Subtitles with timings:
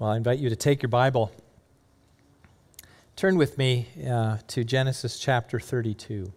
[0.00, 1.30] Well, I invite you to take your Bible.
[3.14, 6.32] Turn with me uh, to Genesis chapter 32.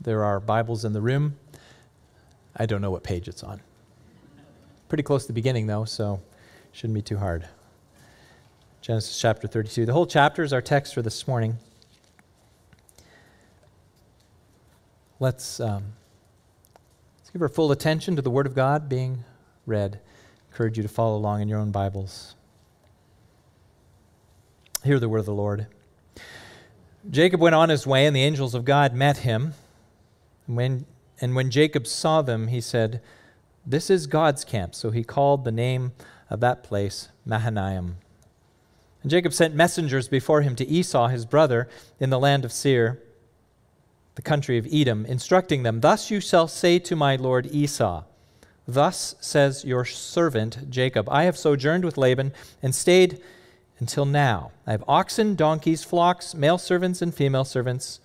[0.00, 1.36] There are Bibles in the room.
[2.54, 3.60] I don't know what page it's on.
[4.88, 6.20] Pretty close to the beginning, though, so
[6.70, 7.48] shouldn't be too hard.
[8.80, 9.86] Genesis chapter 32.
[9.86, 11.58] The whole chapter is our text for this morning.
[15.18, 15.58] Let's.
[15.58, 15.94] Um,
[17.28, 19.22] Let's give our full attention to the Word of God being
[19.66, 20.00] read.
[20.00, 22.34] I encourage you to follow along in your own Bibles.
[24.82, 25.66] Hear the word of the Lord.
[27.10, 29.52] Jacob went on his way, and the angels of God met him.
[30.46, 30.86] When,
[31.20, 33.02] and when Jacob saw them, he said,
[33.66, 34.74] This is God's camp.
[34.74, 35.92] So he called the name
[36.30, 37.98] of that place Mahanaim.
[39.02, 41.68] And Jacob sent messengers before him to Esau, his brother,
[42.00, 43.02] in the land of Seir
[44.18, 48.02] the country of Edom, instructing them, Thus you shall say to my lord Esau,
[48.66, 53.22] Thus says your servant Jacob, I have sojourned with Laban and stayed
[53.78, 54.50] until now.
[54.66, 58.00] I have oxen, donkeys, flocks, male servants, and female servants.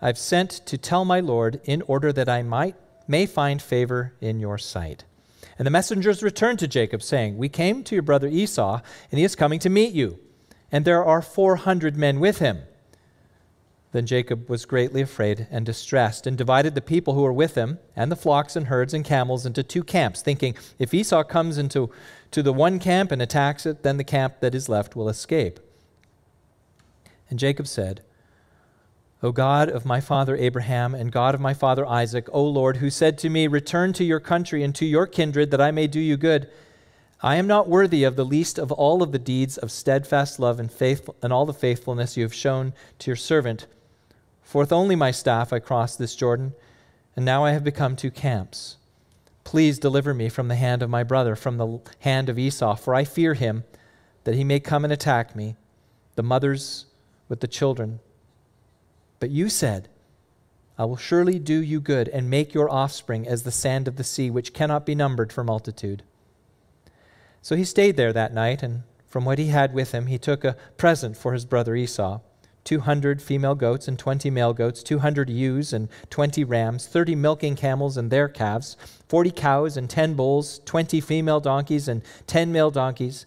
[0.00, 2.74] I've sent to tell my Lord in order that I might
[3.06, 5.04] may find favor in your sight.
[5.58, 9.24] And the messengers returned to Jacob, saying, We came to your brother Esau, and he
[9.24, 10.18] is coming to meet you,
[10.72, 12.62] and there are four hundred men with him.
[13.94, 17.78] Then Jacob was greatly afraid and distressed, and divided the people who were with him,
[17.94, 21.90] and the flocks and herds and camels, into two camps, thinking, If Esau comes into
[22.32, 25.60] to the one camp and attacks it, then the camp that is left will escape.
[27.30, 28.02] And Jacob said,
[29.22, 32.90] O God of my father Abraham and God of my father Isaac, O Lord, who
[32.90, 36.00] said to me, Return to your country and to your kindred, that I may do
[36.00, 36.50] you good.
[37.22, 40.58] I am not worthy of the least of all of the deeds of steadfast love
[40.58, 43.68] and faith and all the faithfulness you have shown to your servant.
[44.44, 46.54] For with only my staff I crossed this Jordan,
[47.16, 48.76] and now I have become two camps.
[49.42, 52.94] Please deliver me from the hand of my brother, from the hand of Esau, for
[52.94, 53.64] I fear him,
[54.24, 55.56] that he may come and attack me,
[56.14, 56.86] the mothers
[57.28, 58.00] with the children.
[59.20, 59.88] But you said,
[60.78, 64.04] I will surely do you good and make your offspring as the sand of the
[64.04, 66.02] sea, which cannot be numbered for multitude.
[67.42, 70.44] So he stayed there that night, and from what he had with him, he took
[70.44, 72.20] a present for his brother Esau.
[72.64, 77.96] 200 female goats and 20 male goats, 200 ewes and 20 rams, 30 milking camels
[77.96, 78.76] and their calves,
[79.08, 83.26] 40 cows and 10 bulls, 20 female donkeys and 10 male donkeys.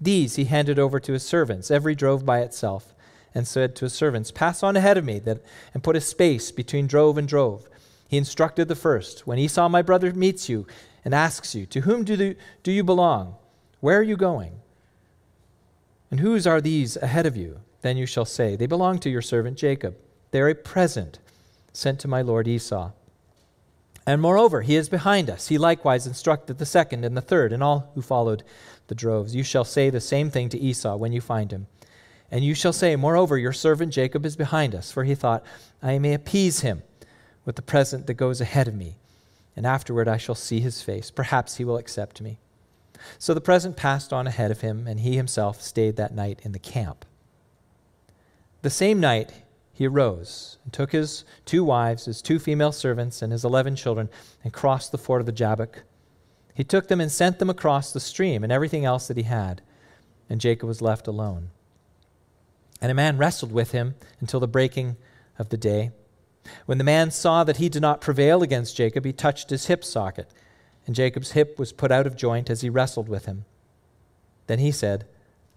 [0.00, 2.94] These he handed over to his servants, every drove by itself,
[3.34, 5.42] and said to his servants, Pass on ahead of me that,
[5.74, 7.68] and put a space between drove and drove.
[8.08, 10.66] He instructed the first, When Esau my brother meets you
[11.04, 13.36] and asks you, To whom do, do you belong?
[13.80, 14.60] Where are you going?
[16.10, 17.60] And whose are these ahead of you?
[17.86, 19.96] Then you shall say, They belong to your servant Jacob.
[20.32, 21.20] They are a present
[21.72, 22.90] sent to my lord Esau.
[24.04, 25.46] And moreover, he is behind us.
[25.46, 28.42] He likewise instructed the second and the third and all who followed
[28.88, 29.36] the droves.
[29.36, 31.68] You shall say the same thing to Esau when you find him.
[32.28, 35.44] And you shall say, Moreover, your servant Jacob is behind us, for he thought,
[35.80, 36.82] I may appease him
[37.44, 38.96] with the present that goes ahead of me,
[39.54, 41.12] and afterward I shall see his face.
[41.12, 42.38] Perhaps he will accept me.
[43.16, 46.50] So the present passed on ahead of him, and he himself stayed that night in
[46.50, 47.04] the camp.
[48.62, 49.32] The same night
[49.72, 54.08] he arose and took his two wives, his two female servants, and his eleven children,
[54.42, 55.82] and crossed the ford of the Jabbok.
[56.54, 59.60] He took them and sent them across the stream and everything else that he had,
[60.30, 61.50] and Jacob was left alone.
[62.80, 64.96] And a man wrestled with him until the breaking
[65.38, 65.90] of the day.
[66.64, 69.84] When the man saw that he did not prevail against Jacob, he touched his hip
[69.84, 70.30] socket,
[70.86, 73.44] and Jacob's hip was put out of joint as he wrestled with him.
[74.46, 75.06] Then he said,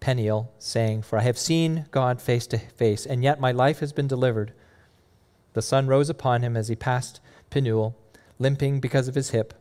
[0.00, 3.92] Peniel, saying, For I have seen God face to face, and yet my life has
[3.92, 4.52] been delivered.
[5.54, 7.96] The sun rose upon him as he passed Penuel,
[8.38, 9.54] limping because of his hip.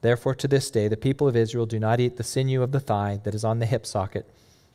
[0.00, 2.80] Therefore, to this day, the people of Israel do not eat the sinew of the
[2.80, 4.28] thigh that is on the hip socket,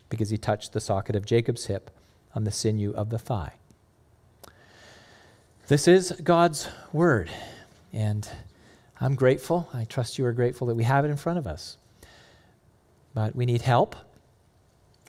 [0.09, 1.89] because he touched the socket of Jacob's hip
[2.35, 3.53] on the sinew of the thigh.
[5.67, 7.29] This is God's word,
[7.93, 8.27] and
[8.99, 9.69] I'm grateful.
[9.73, 11.77] I trust you are grateful that we have it in front of us.
[13.13, 13.95] But we need help.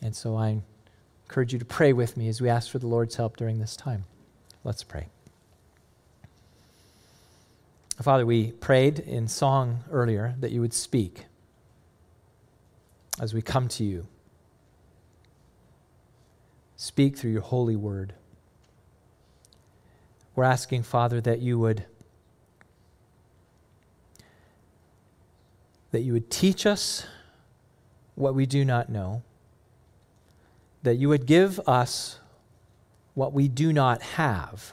[0.02, 0.62] And so I
[1.24, 3.76] encourage you to pray with me as we ask for the Lord's help during this
[3.76, 4.04] time.
[4.64, 5.06] Let's pray.
[8.00, 11.26] Father, we prayed in song earlier that you would speak
[13.20, 14.08] as we come to you.
[16.74, 18.14] Speak through your holy word.
[20.34, 21.84] We're asking, Father, that you would
[25.92, 27.06] that you would teach us
[28.14, 29.22] what we do not know,
[30.82, 32.18] that you would give us
[33.14, 34.72] what we do not have,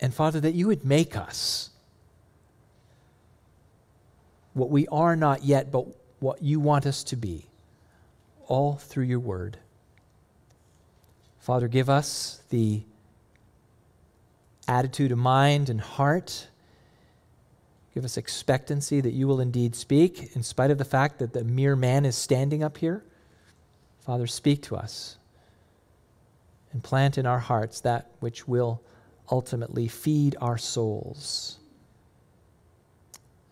[0.00, 1.70] and Father, that you would make us
[4.52, 5.86] what we are not yet, but
[6.20, 7.46] what you want us to be,
[8.46, 9.58] all through your word.
[11.38, 12.82] Father, give us the
[14.66, 16.48] attitude of mind and heart.
[17.94, 21.42] Give us expectancy that you will indeed speak, in spite of the fact that the
[21.42, 23.02] mere man is standing up here.
[24.08, 25.18] Father, speak to us
[26.72, 28.80] and plant in our hearts that which will
[29.30, 31.58] ultimately feed our souls.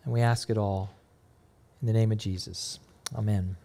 [0.03, 0.89] And we ask it all
[1.79, 2.79] in the name of Jesus.
[3.15, 3.55] Amen.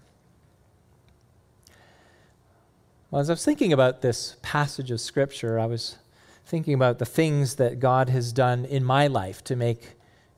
[3.11, 5.97] Well, as I was thinking about this passage of Scripture, I was
[6.45, 9.93] thinking about the things that God has done in my life to make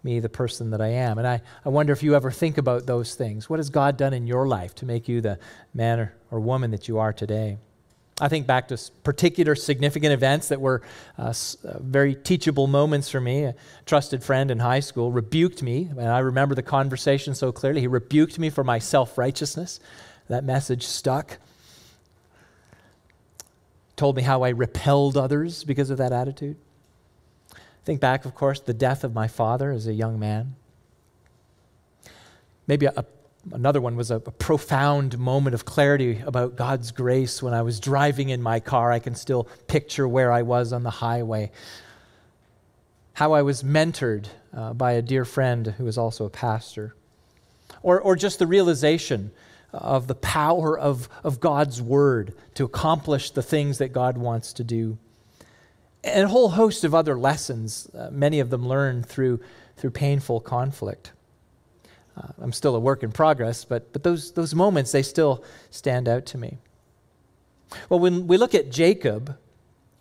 [0.04, 1.18] me the person that I am.
[1.18, 3.48] And I, I wonder if you ever think about those things.
[3.48, 5.38] What has God done in your life to make you the
[5.72, 7.58] man or, or woman that you are today?
[8.20, 10.82] I think back to particular significant events that were
[11.18, 11.32] uh,
[11.64, 13.44] uh, very teachable moments for me.
[13.44, 13.56] A
[13.86, 17.80] trusted friend in high school rebuked me, and I remember the conversation so clearly.
[17.80, 19.80] He rebuked me for my self righteousness.
[20.28, 21.38] That message stuck.
[23.96, 26.56] Told me how I repelled others because of that attitude.
[27.84, 30.56] Think back, of course, the death of my father as a young man.
[32.66, 33.04] Maybe a,
[33.52, 37.80] another one was a, a, profound moment of clarity about God's grace when I was
[37.80, 38.90] driving in my car.
[38.90, 41.50] I can still picture where I was on the highway.
[43.12, 46.94] How I was mentored uh, by a dear friend who was also a pastor.
[47.82, 49.30] Or, or just the realization
[49.72, 54.64] of the power of, of God's word to accomplish the things that God wants to
[54.64, 54.96] do.
[56.04, 59.40] And a whole host of other lessons, uh, many of them learned through,
[59.76, 61.12] through painful conflict.
[62.16, 66.08] Uh, I'm still a work in progress, but, but those, those moments, they still stand
[66.08, 66.58] out to me.
[67.88, 69.36] Well, when we look at Jacob,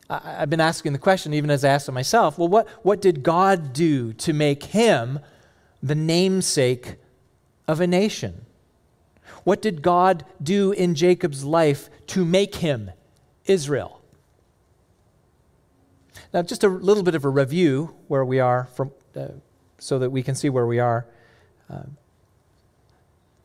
[0.10, 3.02] I, have been asking the question, even as I asked it myself, well, what, what
[3.02, 5.20] did God do to make him
[5.82, 6.96] the namesake
[7.68, 8.46] of a nation?
[9.44, 12.92] What did God do in Jacob's life to make him
[13.46, 14.03] Israel?
[16.34, 19.28] Now, just a little bit of a review where we are from, uh,
[19.78, 21.06] so that we can see where we are.
[21.70, 21.84] Uh,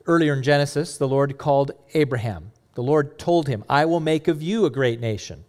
[0.07, 2.53] earlier in Genesis, the Lord called Abraham.
[2.75, 5.45] The Lord told him, I will make of you a great nation.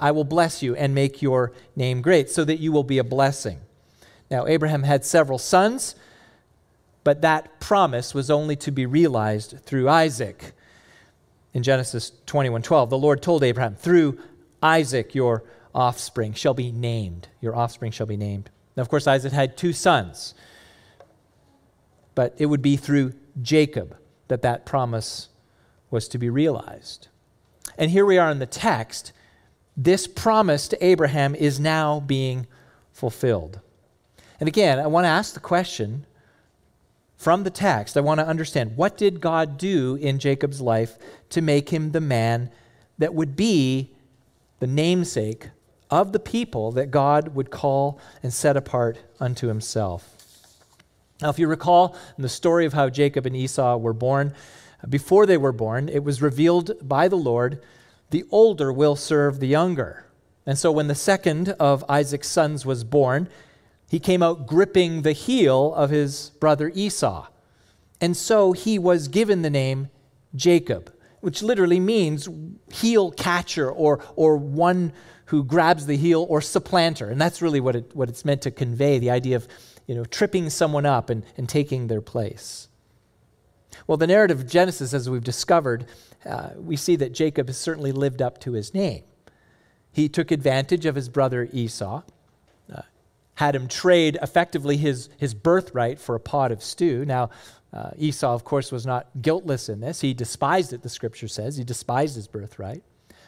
[0.00, 3.04] I will bless you and make your name great, so that you will be a
[3.04, 3.60] blessing.
[4.28, 5.94] Now, Abraham had several sons,
[7.04, 10.52] but that promise was only to be realized through Isaac.
[11.52, 14.18] In Genesis 21:12, the Lord told Abraham, "Through
[14.60, 15.44] Isaac your
[15.74, 17.28] offspring shall be named.
[17.40, 20.34] Your offspring shall be named." Now, of course, Isaac had two sons,
[22.14, 23.96] but it would be through Jacob
[24.28, 25.28] that that promise
[25.90, 27.08] was to be realized.
[27.78, 29.12] And here we are in the text.
[29.76, 32.46] This promise to Abraham is now being
[32.92, 33.60] fulfilled.
[34.38, 36.06] And again, I want to ask the question
[37.16, 37.96] from the text.
[37.96, 40.98] I want to understand what did God do in Jacob's life
[41.30, 42.50] to make him the man
[42.98, 43.90] that would be
[44.60, 45.50] the namesake
[45.94, 50.10] of the people that God would call and set apart unto himself?
[51.22, 54.34] Now, if you recall the story of how Jacob and Esau were born,
[54.88, 57.62] before they were born, it was revealed by the Lord
[58.10, 60.04] the older will serve the younger.
[60.44, 63.28] And so when the second of Isaac's sons was born,
[63.88, 67.28] he came out gripping the heel of his brother Esau.
[68.00, 69.90] And so he was given the name
[70.34, 72.28] Jacob, which literally means
[72.72, 74.92] heel catcher or, or one
[75.26, 77.08] who grabs the heel or supplanter.
[77.08, 79.48] And that's really what, it, what it's meant to convey the idea of
[79.86, 82.68] you know, tripping someone up and, and taking their place.
[83.86, 85.86] Well, the narrative of Genesis, as we've discovered,
[86.24, 89.02] uh, we see that Jacob has certainly lived up to his name.
[89.92, 92.02] He took advantage of his brother Esau,
[92.74, 92.82] uh,
[93.34, 97.04] had him trade effectively his, his birthright for a pot of stew.
[97.04, 97.30] Now,
[97.72, 100.00] uh, Esau, of course, was not guiltless in this.
[100.00, 101.56] He despised it, the scripture says.
[101.56, 102.82] He despised his birthright.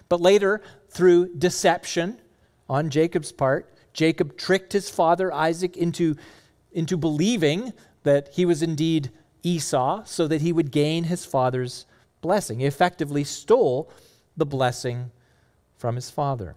[0.08, 2.20] But later, through deception
[2.68, 6.16] on Jacob's part, Jacob tricked his father Isaac into
[6.72, 7.72] into believing
[8.02, 9.10] that he was indeed
[9.42, 11.86] Esau so that he would gain his father's
[12.20, 12.60] blessing.
[12.60, 13.90] He effectively stole
[14.36, 15.10] the blessing
[15.76, 16.54] from his father.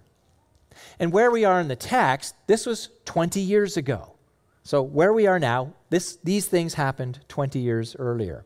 [1.00, 4.16] And where we are in the text, this was 20 years ago.
[4.64, 8.46] So where we are now, this, these things happened 20 years earlier.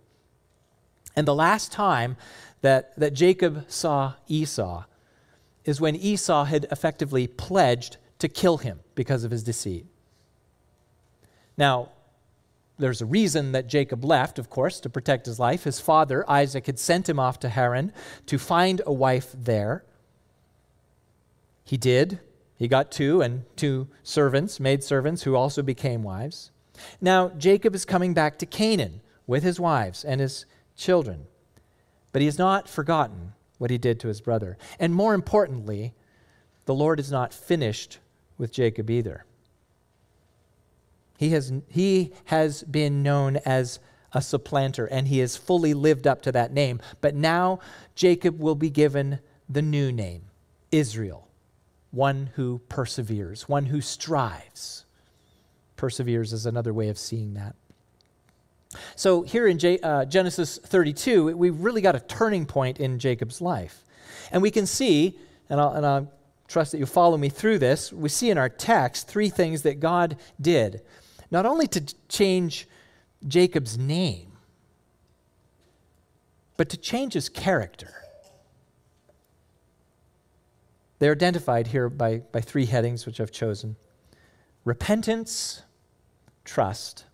[1.16, 2.18] And the last time
[2.62, 4.86] that, that Jacob saw Esau
[5.65, 9.86] is when Esau had effectively pledged to kill him because of his deceit.
[11.58, 11.89] Now,
[12.77, 15.63] there's a reason that Jacob left, of course, to protect his life.
[15.63, 17.93] His father, Isaac, had sent him off to Haran
[18.25, 19.86] to find a wife there.
[21.63, 22.20] He did.
[22.58, 26.51] He got two and two servants, maid servants, who also became wives.
[27.00, 31.27] Now, Jacob is coming back to Canaan with his wives and his children.
[32.12, 34.58] But he has not forgotten what he did to his brother.
[34.77, 35.93] And more importantly,
[36.65, 38.00] the Lord is not finished
[38.38, 39.24] with Jacob either.
[41.17, 43.79] He has, he has been known as
[44.12, 46.82] a supplanter, and he has fully lived up to that name.
[47.00, 47.60] But now
[47.96, 50.24] Jacob will be given the new name,
[50.74, 51.29] Israel,
[51.91, 54.84] one who perseveres, one who strives.
[55.77, 57.55] Perseveres is another way of seeing that.
[58.96, 63.42] So here in J, uh, Genesis 32, we've really got a turning point in Jacob's
[63.42, 63.84] life.
[64.32, 65.18] And we can see,
[65.50, 66.08] and I'll, and
[66.48, 69.80] trust that you follow me through this, we see in our text three things that
[69.80, 70.82] God did.
[71.32, 72.68] Not only to change
[73.27, 74.34] Jacob's name,
[76.58, 77.96] but to change his character.
[81.00, 83.75] They're identified here by, by three headings, which I've chosen
[84.63, 85.63] repentance,
[86.46, 87.06] trust,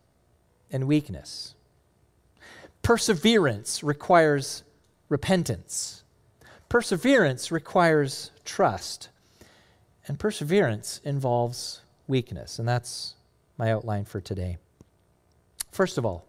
[0.71, 1.55] and weakness.
[2.81, 4.63] Perseverance requires
[5.09, 6.03] repentance.
[6.69, 9.09] Perseverance requires trust.
[10.07, 12.59] And perseverance involves weakness.
[12.59, 13.15] And that's
[13.57, 14.57] my outline for today.
[15.71, 16.25] First of all,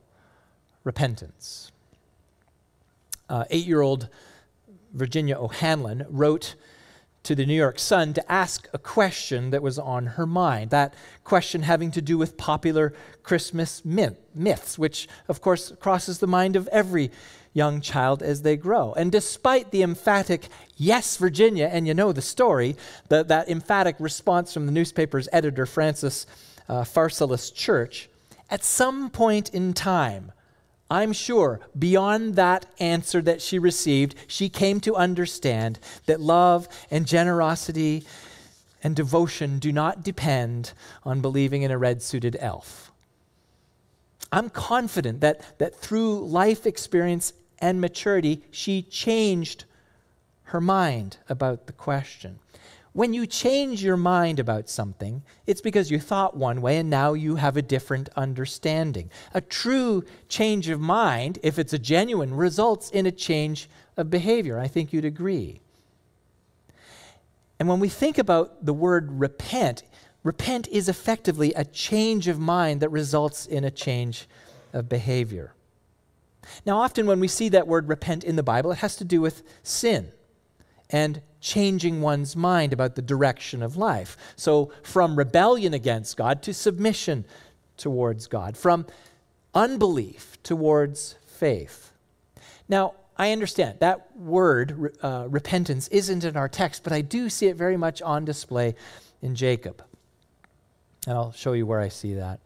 [0.85, 1.70] repentance.
[3.28, 4.09] Uh, Eight year old
[4.92, 6.56] Virginia O'Hanlon wrote
[7.22, 10.70] to the New York Sun to ask a question that was on her mind.
[10.70, 16.26] That question having to do with popular Christmas myth, myths, which, of course, crosses the
[16.26, 17.10] mind of every
[17.52, 18.92] young child as they grow.
[18.94, 22.76] And despite the emphatic, yes, Virginia, and you know the story,
[23.08, 26.26] the, that emphatic response from the newspaper's editor, Francis
[26.68, 28.08] uh, Pharcellus Church,
[28.48, 30.32] at some point in time,
[30.90, 37.06] I'm sure beyond that answer that she received, she came to understand that love and
[37.06, 38.04] generosity
[38.82, 40.73] and devotion do not depend
[41.04, 42.90] on believing in a red suited elf.
[44.32, 49.64] I'm confident that, that through life experience and maturity, she changed
[50.44, 52.38] her mind about the question.
[52.92, 57.12] When you change your mind about something, it's because you thought one way and now
[57.12, 59.11] you have a different understanding.
[59.32, 64.59] A true change of mind, if it's a genuine, results in a change of behavior.
[64.59, 65.61] I think you'd agree.
[67.61, 69.85] And when we think about the word repent,
[70.25, 74.26] repent is effectively a change of mind that results in a change
[74.73, 75.54] of behavior.
[76.66, 79.20] Now, often when we see that word repent in the Bible, it has to do
[79.20, 80.11] with sin
[80.88, 84.16] and changing one's mind about the direction of life.
[84.37, 87.25] So, from rebellion against God to submission
[87.76, 88.87] towards God, from
[89.54, 91.92] unbelief towards faith.
[92.68, 97.49] Now, I understand that word, uh, repentance, isn't in our text, but I do see
[97.49, 98.75] it very much on display
[99.20, 99.82] in Jacob.
[101.06, 102.40] And I'll show you where I see that.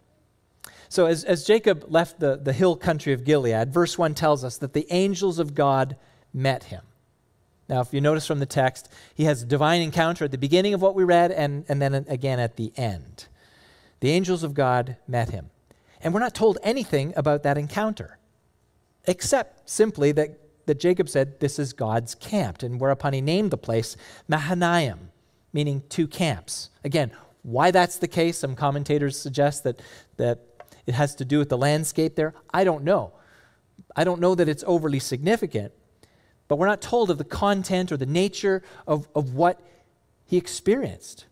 [0.88, 4.58] So, as, as Jacob left the, the hill country of Gilead, verse 1 tells us
[4.58, 5.96] that the angels of God
[6.32, 6.82] met him.
[7.68, 10.74] Now, if you notice from the text, he has a divine encounter at the beginning
[10.74, 13.26] of what we read and, and then again at the end.
[14.00, 15.50] The angels of God met him.
[16.00, 18.18] And we're not told anything about that encounter,
[19.06, 22.62] except simply that, that Jacob said, This is God's camp.
[22.62, 23.96] And whereupon he named the place
[24.28, 25.10] Mahanaim,
[25.54, 26.68] meaning two camps.
[26.84, 29.80] Again, why that's the case, some commentators suggest that,
[30.18, 30.40] that
[30.86, 32.34] it has to do with the landscape there.
[32.52, 33.12] I don't know.
[33.96, 35.72] I don't know that it's overly significant.
[36.48, 39.60] But we're not told of the content or the nature of, of what
[40.26, 41.26] he experienced.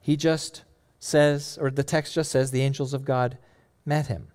[0.00, 0.62] He just
[0.98, 3.38] says, or the text just says, the angels of God
[3.84, 4.28] met him.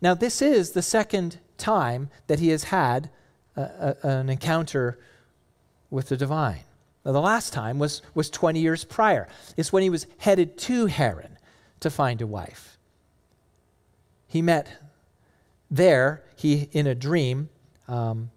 [0.00, 3.10] Now, this is the second time that he has had
[3.56, 4.98] a, a, an encounter
[5.90, 6.60] with the divine.
[7.04, 9.28] Now, the last time was, was 20 years prior.
[9.56, 11.38] It's when he was headed to Haran
[11.80, 12.78] to find a wife.
[14.26, 14.68] He met
[15.70, 17.50] there, he in a dream,
[17.88, 18.30] um,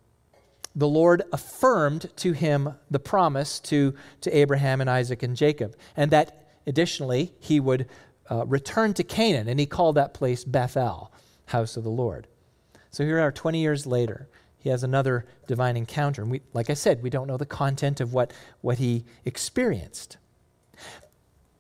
[0.78, 6.12] the Lord affirmed to him the promise to, to Abraham and Isaac and Jacob, and
[6.12, 7.90] that additionally he would
[8.30, 11.12] uh, return to Canaan, and he called that place Bethel,
[11.48, 12.28] house of the Lord.
[12.92, 14.30] So here are 20 years later.
[14.60, 16.22] He has another divine encounter.
[16.22, 18.32] And we, like I said, we don't know the content of what,
[18.62, 20.18] what he experienced.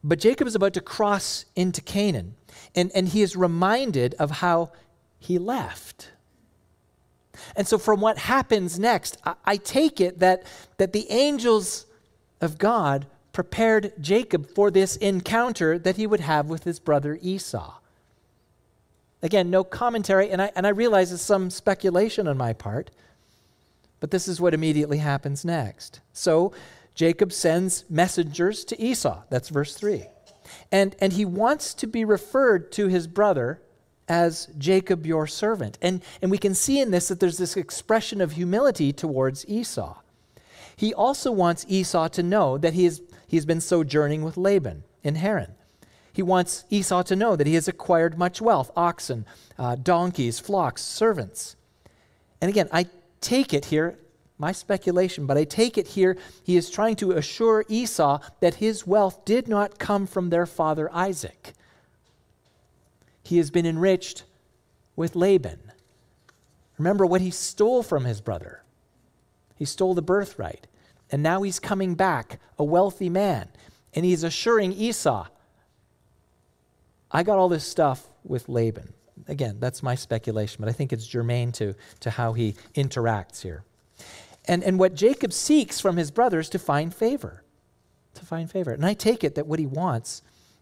[0.04, 2.36] But Jacob is about to cross into Canaan,
[2.76, 4.74] and, and he is reminded of how
[5.18, 6.12] he left.
[7.56, 10.44] And so, from what happens next, I, I take it that,
[10.78, 11.86] that the angels
[12.42, 17.76] of God prepared Jacob for this encounter that he would have with his brother Esau.
[19.22, 22.92] Again, no commentary, and I, and I realize it's some speculation on my part,
[24.00, 26.02] but this is what immediately happens next.
[26.14, 26.54] So
[26.94, 29.22] Jacob sends messengers to Esau.
[29.30, 30.06] That's verse 3.
[30.72, 33.62] And, and he wants to be referred to his brother
[34.08, 35.78] as Jacob, your servant.
[35.82, 39.98] And, and we can see in this that there's this expression of humility towards Esau.
[40.76, 44.84] He also wants Esau to know that he has, he has been sojourning with Laban
[45.04, 45.56] in Haran.
[46.14, 49.26] He wants Esau to know that he has acquired much wealth oxen,
[49.58, 51.56] uh, donkeys, flocks, servants.
[52.42, 52.88] And again, I
[53.22, 54.00] take it here,
[54.38, 58.86] my speculation, but I take it here, he is trying to assure Esau that his
[58.86, 61.54] wealth did not come from their father Isaac.
[63.28, 64.24] He has been enriched
[64.96, 65.72] with Laban.
[66.78, 68.64] Remember what he stole from his brother.
[69.56, 70.68] He stole the birthright.
[71.12, 73.50] And now he's coming back, a wealthy man.
[73.94, 75.28] And he's assuring Esau
[77.12, 78.94] I got all this stuff with Laban.
[79.28, 83.64] Again, that's my speculation, but I think it's germane to, to how he interacts here.
[84.46, 87.44] And, and what Jacob seeks from his brothers to find favor.
[88.16, 88.72] To find favor.
[88.72, 90.22] And I take it that what he wants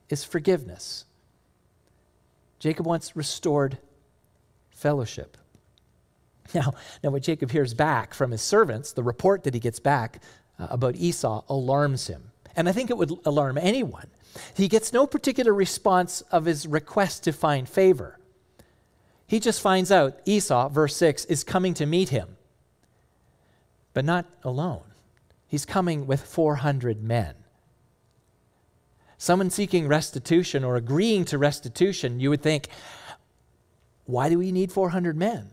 [0.10, 1.06] is forgiveness.
[2.60, 3.78] Jacob wants restored
[4.72, 5.38] fellowship.
[6.54, 10.22] Now, now, what Jacob hears back from his servants, the report that he gets back
[10.60, 12.32] uh, about Esau, alarms him.
[12.56, 14.06] And I think it would alarm anyone
[14.54, 18.20] he gets no particular response of his request to find favor.
[19.28, 22.38] He just finds out Esau, verse 6, is coming to meet him,
[23.94, 24.84] but not alone.
[25.48, 27.36] He's coming with 400 men.
[29.18, 32.68] Someone seeking restitution or agreeing to restitution, you would think,
[34.06, 35.52] why do we need 400 men?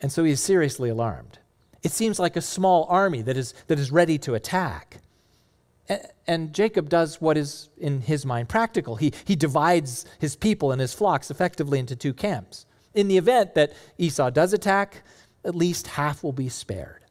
[0.00, 1.38] And so he is seriously alarmed.
[1.82, 4.98] It seems like a small army that is, that is ready to attack.
[6.26, 8.96] And Jacob does what is, in his mind, practical.
[8.96, 12.66] He, he divides his people and his flocks effectively into two camps.
[12.94, 15.02] In the event that Esau does attack,
[15.44, 17.04] at least half will be spared.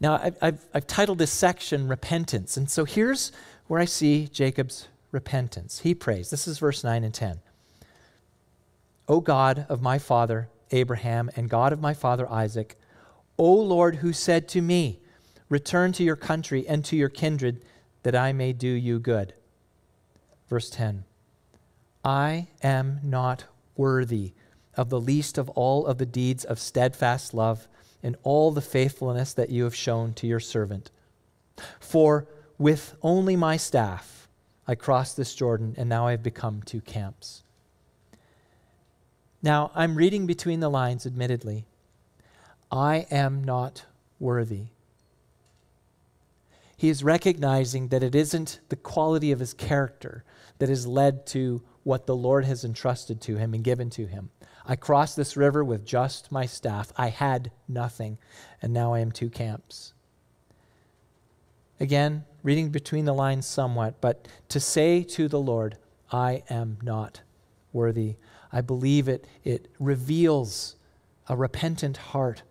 [0.00, 2.56] Now, I've, I've, I've titled this section Repentance.
[2.56, 3.32] And so here's
[3.72, 5.78] where I see Jacob's repentance.
[5.78, 6.28] He prays.
[6.28, 7.40] This is verse 9 and 10.
[9.08, 12.78] O God of my father Abraham and God of my father Isaac,
[13.38, 15.00] O Lord, who said to me,
[15.48, 17.64] Return to your country and to your kindred,
[18.02, 19.32] that I may do you good.
[20.50, 21.04] Verse 10
[22.04, 24.34] I am not worthy
[24.76, 27.68] of the least of all of the deeds of steadfast love
[28.02, 30.90] and all the faithfulness that you have shown to your servant.
[31.80, 34.22] For with only my staff
[34.66, 37.42] I crossed this Jordan, and now I have become two camps.
[39.42, 41.66] Now, I'm reading between the lines, admittedly.
[42.70, 43.84] I am not
[44.20, 44.68] worthy.
[46.76, 50.24] He is recognizing that it isn't the quality of his character
[50.58, 54.30] that has led to what the Lord has entrusted to him and given to him.
[54.64, 56.92] I crossed this river with just my staff.
[56.96, 58.18] I had nothing,
[58.60, 59.92] and now I am two camps.
[61.80, 65.76] Again, reading between the lines somewhat, but to say to the Lord,
[66.10, 67.22] I am not
[67.72, 68.16] worthy,
[68.52, 70.76] I believe it, it reveals
[71.28, 72.42] a repentant heart.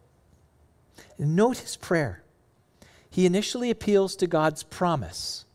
[1.19, 2.23] Note his prayer
[3.11, 5.45] he initially appeals to God's promise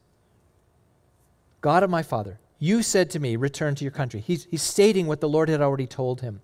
[1.63, 4.21] God of my father, you said to me, Return to your country.
[4.21, 6.41] He's, he's stating what the Lord had already told him.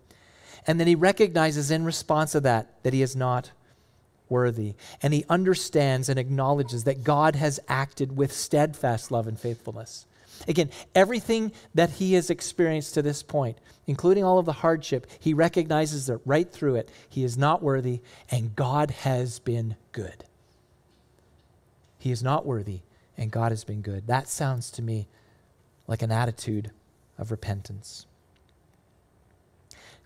[0.66, 3.52] And then he recognizes in response to that that he is not
[4.32, 4.74] worthy.
[5.02, 10.06] And he understands and acknowledges that God has acted with steadfast love and faithfulness.
[10.48, 15.34] Again, everything that he has experienced to this point, including all of the hardship, he
[15.34, 20.24] recognizes that right through it, he is not worthy, and God has been good.
[21.98, 22.80] He is not worthy,
[23.16, 24.08] and God has been good.
[24.08, 25.06] That sounds to me
[25.86, 26.72] like an attitude
[27.18, 28.06] of repentance.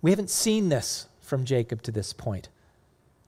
[0.02, 2.48] We haven't seen this from Jacob to this point.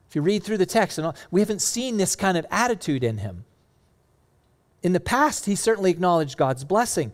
[0.09, 3.05] If you read through the text, and all, we haven't seen this kind of attitude
[3.05, 3.45] in him.
[4.83, 7.13] In the past, he certainly acknowledged God's blessing.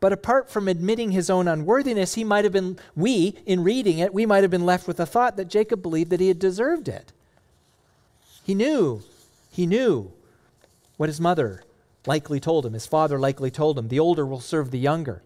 [0.00, 4.12] But apart from admitting his own unworthiness, he might have been, we, in reading it,
[4.12, 6.88] we might have been left with the thought that Jacob believed that he had deserved
[6.88, 7.12] it.
[8.42, 9.02] He knew,
[9.50, 10.10] he knew
[10.96, 11.62] what his mother
[12.06, 15.22] likely told him, his father likely told him the older will serve the younger.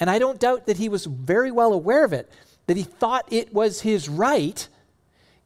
[0.00, 2.28] And I don't doubt that he was very well aware of it,
[2.66, 4.66] that he thought it was his right,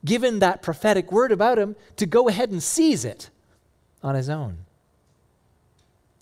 [0.04, 3.30] given that prophetic word about him, to go ahead and seize it
[4.02, 4.58] on his own.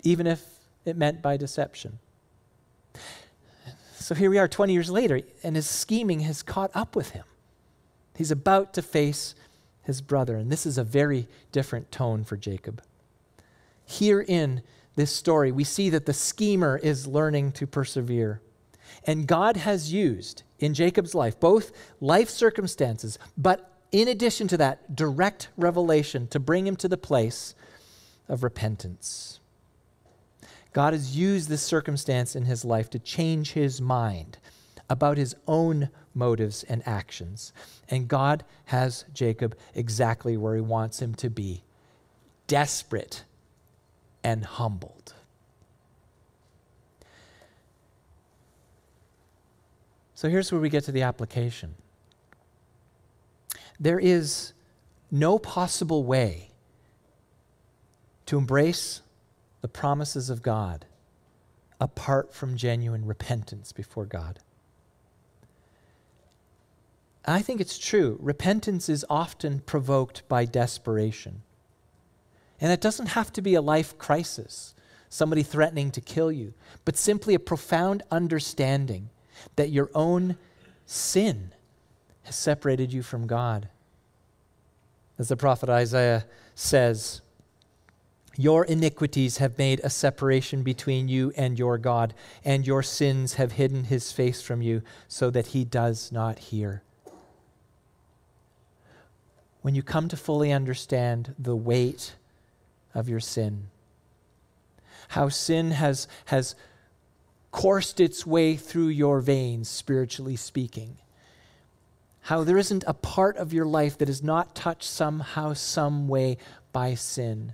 [0.03, 0.43] even if
[0.85, 1.99] it meant by deception.
[3.95, 7.23] So here we are 20 years later, and his scheming has caught up with him.
[8.15, 9.33] He's about to face
[9.83, 12.83] his brother, and this is a very different tone for Jacob.
[13.85, 14.61] Here in
[14.95, 18.41] this story, we see that the schemer is learning to persevere.
[19.05, 24.95] And God has used in Jacob's life both life circumstances, but in addition to that,
[24.95, 27.53] direct revelation to bring him to the place
[28.27, 29.39] of repentance.
[30.73, 34.39] God has used this circumstance in his life to change his mind
[34.89, 37.53] about his own motives and actions.
[37.87, 41.63] And God has Jacob exactly where he wants him to be
[42.47, 43.23] desperate
[44.23, 45.13] and humbled.
[50.15, 51.75] So here's where we get to the application.
[53.83, 54.53] There is
[55.11, 56.51] no possible way
[58.25, 59.01] to embrace
[59.59, 60.85] the promises of God
[61.81, 64.39] apart from genuine repentance before God.
[67.25, 68.17] I think it's true.
[68.21, 71.41] Repentance is often provoked by desperation.
[72.61, 74.75] And it doesn't have to be a life crisis,
[75.09, 76.53] somebody threatening to kill you,
[76.85, 79.09] but simply a profound understanding
[79.57, 80.37] that your own
[80.85, 81.51] sin
[82.23, 83.67] has separated you from God.
[85.17, 87.21] As the prophet Isaiah says,
[88.35, 93.53] Your iniquities have made a separation between you and your God, and your sins have
[93.53, 96.83] hidden his face from you so that he does not hear.
[99.61, 102.15] When you come to fully understand the weight
[102.93, 103.67] of your sin,
[105.09, 106.55] how sin has, has
[107.51, 110.97] coursed its way through your veins, spiritually speaking,
[112.23, 116.37] how there isn't a part of your life that is not touched somehow, some way
[116.71, 117.53] by sin.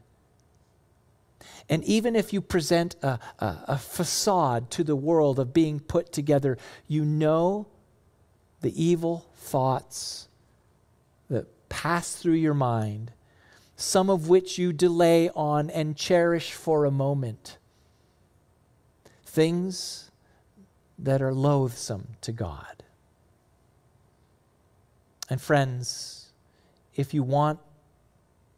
[1.67, 6.11] And even if you present a, a, a, facade to the world of being put
[6.11, 7.67] together, you know
[8.61, 10.27] the evil thoughts
[11.29, 13.11] that pass through your mind,
[13.75, 17.57] some of which you delay on and cherish for a moment.
[19.25, 20.11] Things
[20.97, 22.78] that are loathsome to God.
[25.29, 26.31] And friends,
[26.95, 27.59] if you want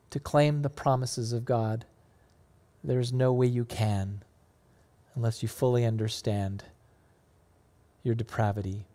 [0.09, 1.85] to claim the promises of God,
[2.83, 4.23] there's no way you can
[5.15, 6.63] unless you fully understand
[8.03, 8.85] your depravity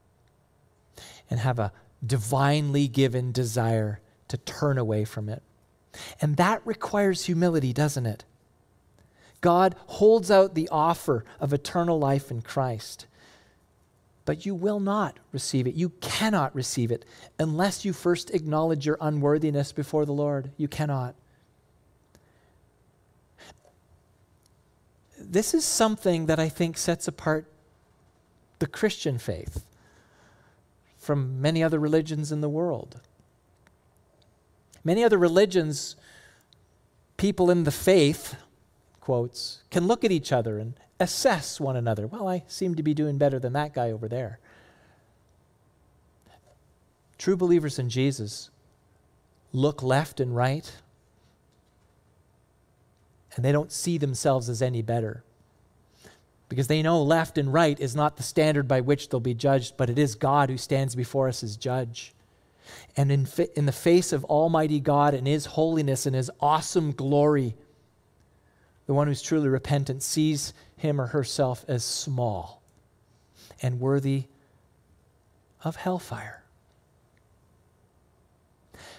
[1.30, 1.72] and have a
[2.04, 5.42] divinely given desire to turn away from it.
[6.20, 8.24] And that requires humility, doesn't it?
[9.40, 13.06] God holds out the offer of eternal life in Christ
[14.26, 15.74] but you will not receive it.
[15.74, 17.06] You cannot receive it
[17.38, 20.50] unless you first acknowledge your unworthiness before the Lord.
[20.58, 21.14] You cannot.
[25.18, 27.46] This is something that I think sets apart
[28.58, 29.64] the Christian faith
[30.98, 33.00] from many other religions in the world.
[34.82, 35.94] Many other religions,
[37.16, 38.36] people in the faith,
[39.00, 42.06] quotes, can look at each other and assess one another.
[42.06, 44.38] Well, I seem to be doing better than that guy over there.
[47.18, 48.50] True believers in Jesus
[49.52, 50.70] look left and right,
[53.34, 55.22] and they don't see themselves as any better.
[56.48, 59.76] Because they know left and right is not the standard by which they'll be judged,
[59.76, 62.14] but it is God who stands before us as judge.
[62.96, 67.56] And in, in the face of Almighty God and His holiness and His awesome glory,
[68.86, 70.54] the one who's truly repentant sees
[70.86, 72.62] him or herself as small
[73.60, 74.24] and worthy
[75.64, 76.42] of hellfire.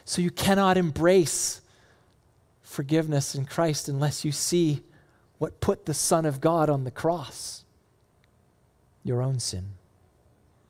[0.06, 1.62] So you cannot embrace
[2.62, 4.84] forgiveness in Christ unless you see
[5.38, 7.64] what put the Son of God on the cross
[9.04, 9.66] your own sin.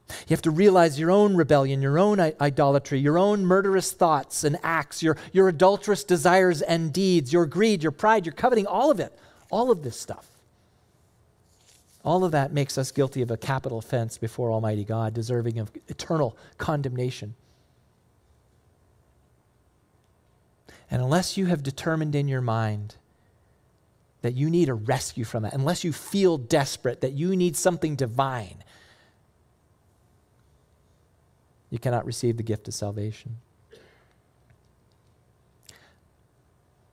[0.09, 4.57] You have to realize your own rebellion, your own idolatry, your own murderous thoughts and
[4.63, 8.99] acts, your, your adulterous desires and deeds, your greed, your pride, your coveting, all of
[8.99, 9.17] it,
[9.51, 10.36] all of this stuff.
[12.07, 15.69] All of that makes us guilty of a capital offense before Almighty God, deserving of
[15.89, 17.35] eternal condemnation.
[20.89, 22.95] And unless you have determined in your mind
[24.21, 27.97] that you need a rescue from that, unless you feel desperate, that you need something
[27.97, 28.63] divine,
[31.69, 33.35] you cannot receive the gift of salvation.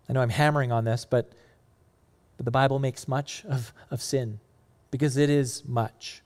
[0.09, 1.31] I know I'm hammering on this, but,
[2.37, 4.41] but the Bible makes much of, of sin
[4.95, 6.23] because it is much.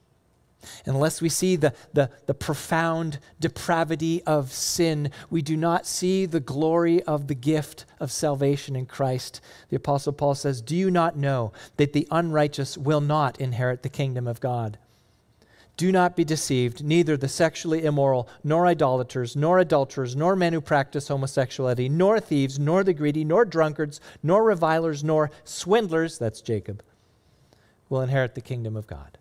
[0.85, 6.39] Unless we see the, the, the profound depravity of sin, we do not see the
[6.39, 9.41] glory of the gift of salvation in Christ.
[9.69, 13.89] The Apostle Paul says, Do you not know that the unrighteous will not inherit the
[13.89, 14.77] kingdom of God?
[15.75, 16.83] Do not be deceived.
[16.83, 22.59] Neither the sexually immoral, nor idolaters, nor adulterers, nor men who practice homosexuality, nor thieves,
[22.59, 26.83] nor the greedy, nor drunkards, nor revilers, nor swindlers, that's Jacob,
[27.89, 29.17] will inherit the kingdom of God.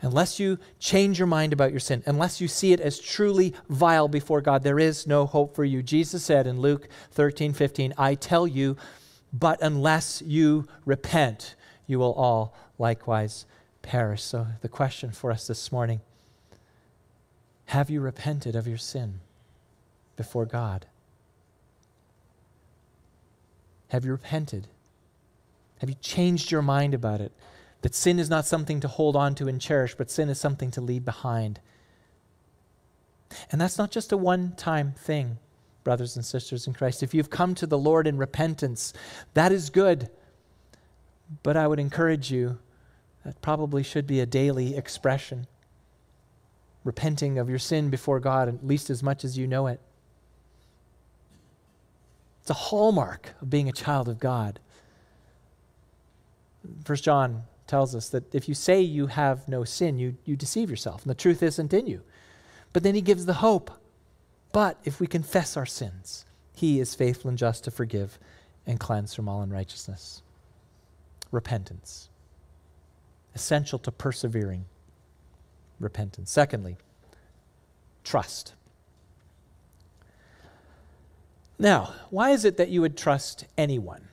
[0.00, 4.08] Unless you change your mind about your sin, unless you see it as truly vile
[4.08, 5.82] before God, there is no hope for you.
[5.82, 8.76] Jesus said in Luke 13, 15, I tell you,
[9.32, 11.54] but unless you repent,
[11.86, 13.46] you will all likewise
[13.82, 14.22] perish.
[14.22, 16.00] So, the question for us this morning
[17.66, 19.20] have you repented of your sin
[20.16, 20.86] before God?
[23.88, 24.68] Have you repented?
[25.84, 27.30] Have you changed your mind about it?
[27.82, 30.70] That sin is not something to hold on to and cherish, but sin is something
[30.70, 31.60] to leave behind.
[33.52, 35.36] And that's not just a one time thing,
[35.82, 37.02] brothers and sisters in Christ.
[37.02, 38.94] If you've come to the Lord in repentance,
[39.34, 40.08] that is good.
[41.42, 42.58] But I would encourage you,
[43.22, 45.46] that probably should be a daily expression.
[46.82, 49.82] Repenting of your sin before God, at least as much as you know it.
[52.40, 54.60] It's a hallmark of being a child of God.
[56.84, 60.70] First John tells us that if you say you have no sin, you, you deceive
[60.70, 62.02] yourself, and the truth isn't in you.
[62.72, 63.70] But then he gives the hope.
[64.52, 68.18] But if we confess our sins, he is faithful and just to forgive
[68.66, 70.22] and cleanse from all unrighteousness.
[71.30, 72.08] Repentance.
[73.34, 74.66] Essential to persevering
[75.80, 76.30] repentance.
[76.30, 76.76] Secondly,
[78.04, 78.54] trust.
[81.58, 84.08] Now, why is it that you would trust anyone?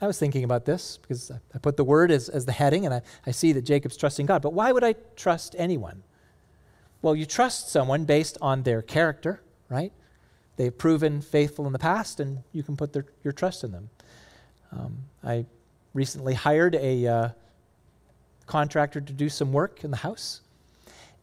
[0.00, 2.94] I was thinking about this because I put the word as, as the heading and
[2.94, 4.42] I, I see that Jacob's trusting God.
[4.42, 6.02] But why would I trust anyone?
[7.02, 9.92] Well, you trust someone based on their character, right?
[10.56, 13.90] They've proven faithful in the past and you can put their, your trust in them.
[14.72, 15.46] Um, I
[15.94, 17.28] recently hired a uh,
[18.46, 20.42] contractor to do some work in the house.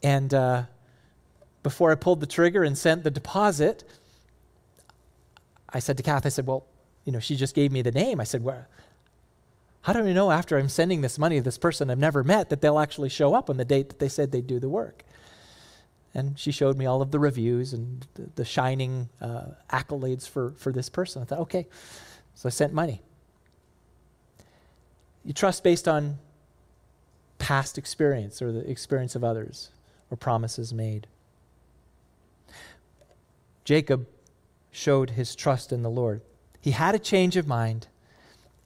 [0.04, 0.64] And uh,
[1.64, 3.84] before I pulled the trigger and sent the deposit,
[5.70, 6.66] I said to Kath, I said, Well,
[7.06, 8.20] you know, she just gave me the name.
[8.20, 8.66] I said, well,
[9.82, 12.50] how do I know after I'm sending this money to this person I've never met
[12.50, 15.04] that they'll actually show up on the date that they said they'd do the work?
[16.16, 20.54] And she showed me all of the reviews and the, the shining uh, accolades for,
[20.58, 21.22] for this person.
[21.22, 21.68] I thought, okay.
[22.34, 23.02] So I sent money.
[25.24, 26.18] You trust based on
[27.38, 29.70] past experience or the experience of others
[30.10, 31.06] or promises made.
[33.64, 34.08] Jacob
[34.72, 36.22] showed his trust in the Lord.
[36.66, 37.86] He had a change of mind,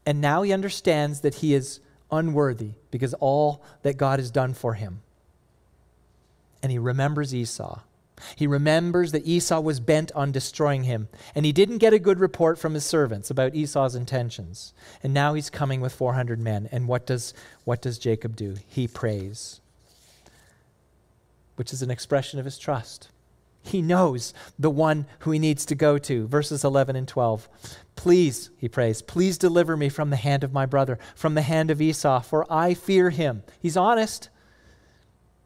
[0.05, 4.75] and now he understands that he is unworthy because all that God has done for
[4.75, 5.01] him.
[6.63, 7.81] And he remembers Esau.
[8.37, 12.21] He remembers that Esau was bent on destroying him, and he didn't get a good
[12.21, 14.73] report from his servants about Esau's intentions.
[15.03, 16.69] And now he's coming with 400 men.
[16.71, 17.33] And what does,
[17.65, 18.55] what does Jacob do?
[18.65, 19.59] He prays,
[21.57, 23.09] which is an expression of his trust.
[23.61, 26.27] He knows the one who he needs to go to.
[26.27, 27.49] Verses 11 and 12.
[27.99, 31.69] Please, he prays, please deliver me from the hand of my brother, from the hand
[31.69, 33.43] of Esau, for I fear him.
[33.59, 34.29] He's honest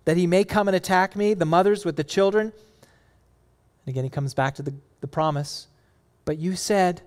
[0.05, 2.53] that he may come and attack me, the mothers with the children.
[2.53, 5.65] And again, he comes back to the, the promise.
[6.25, 7.01] But you said,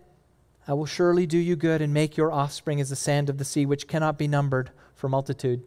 [0.66, 3.44] I will surely do you good and make your offspring as the sand of the
[3.44, 5.62] sea, which cannot be numbered for multitude.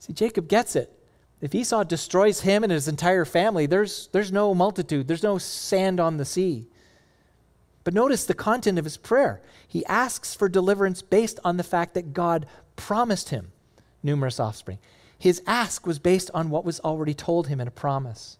[0.00, 0.92] See, Jacob gets it.
[1.40, 6.00] If Esau destroys him and his entire family, there's, there's no multitude, there's no sand
[6.00, 6.66] on the sea.
[7.84, 9.40] But notice the content of his prayer.
[9.66, 13.52] He asks for deliverance based on the fact that God promised him
[14.02, 14.78] numerous offspring.
[15.18, 18.38] His ask was based on what was already told him in a promise.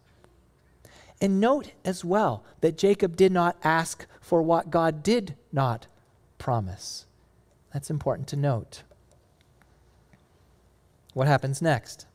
[1.21, 5.87] And note as well that Jacob did not ask for what God did not
[6.39, 7.05] promise.
[7.73, 8.83] That's important to note.
[11.13, 12.07] What happens next?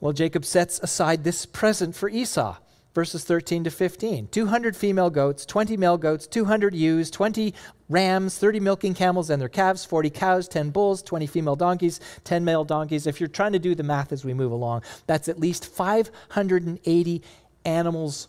[0.00, 2.56] Well, Jacob sets aside this present for Esau,
[2.98, 4.26] verses 13 to 15.
[4.26, 7.54] 200 female goats, 20 male goats, 200 ewes, 20
[7.88, 12.44] rams, 30 milking camels and their calves, 40 cows, 10 bulls, 20 female donkeys, 10
[12.44, 13.06] male donkeys.
[13.06, 17.22] If you're trying to do the math as we move along, that's at least 580
[17.64, 18.26] animals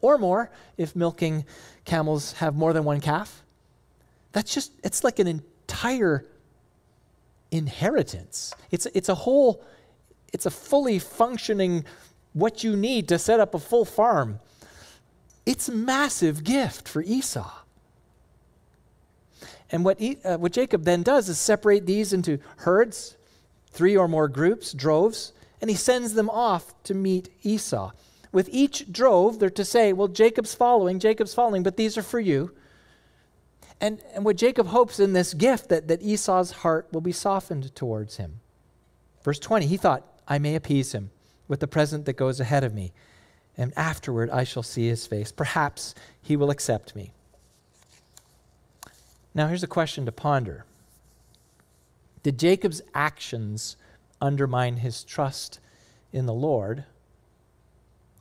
[0.00, 1.44] or more if milking
[1.84, 3.42] camels have more than one calf.
[4.32, 6.24] That's just, it's like an entire
[7.50, 8.54] inheritance.
[8.70, 9.62] It's, it's a whole
[10.32, 11.84] it's a fully functioning
[12.32, 14.40] what you need to set up a full farm.
[15.46, 17.50] It's a massive gift for Esau.
[19.70, 23.16] And what, uh, what Jacob then does is separate these into herds
[23.70, 27.92] three or more groups, droves, and he sends them off to meet Esau.
[28.32, 32.20] With each drove, they're to say, Well, Jacob's following, Jacob's following, but these are for
[32.20, 32.52] you.
[33.80, 37.74] And, and what Jacob hopes in this gift that, that Esau's heart will be softened
[37.74, 38.40] towards him.
[39.22, 41.10] Verse 20, he thought, I may appease him
[41.48, 42.92] with the present that goes ahead of me,
[43.56, 45.32] and afterward I shall see his face.
[45.32, 47.10] Perhaps he will accept me.
[49.34, 50.64] Now, here's a question to ponder
[52.22, 53.76] Did Jacob's actions
[54.20, 55.60] undermine his trust
[56.12, 56.84] in the Lord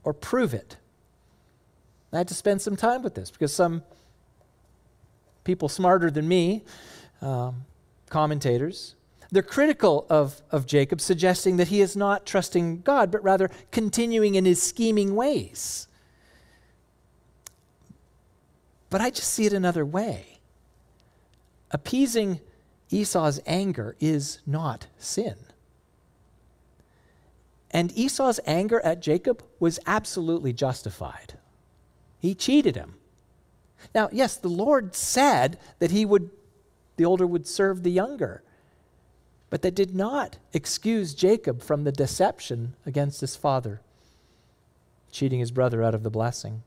[0.04, 0.78] or prove it?
[2.14, 3.84] I had to spend some time with this because some
[5.44, 6.64] people smarter than me,
[7.22, 7.66] um,
[8.10, 8.96] commentators,
[9.32, 14.36] they're critical of, of Jacob, suggesting that he is not trusting God, but rather continuing
[14.36, 15.88] in his scheming ways.
[18.90, 20.40] But I just see it another way.
[21.72, 22.40] Appeasing
[22.90, 25.36] Esau's anger is not sin.
[27.72, 31.38] And Esau's anger at Jacob was absolutely justified.
[32.20, 32.96] He cheated him.
[33.94, 36.30] Now, yes, the Lord said that he would,
[36.96, 38.42] the older would serve the younger,
[39.50, 43.82] but that did not excuse Jacob from the deception against his father,
[45.12, 46.64] cheating his brother out of the blessing.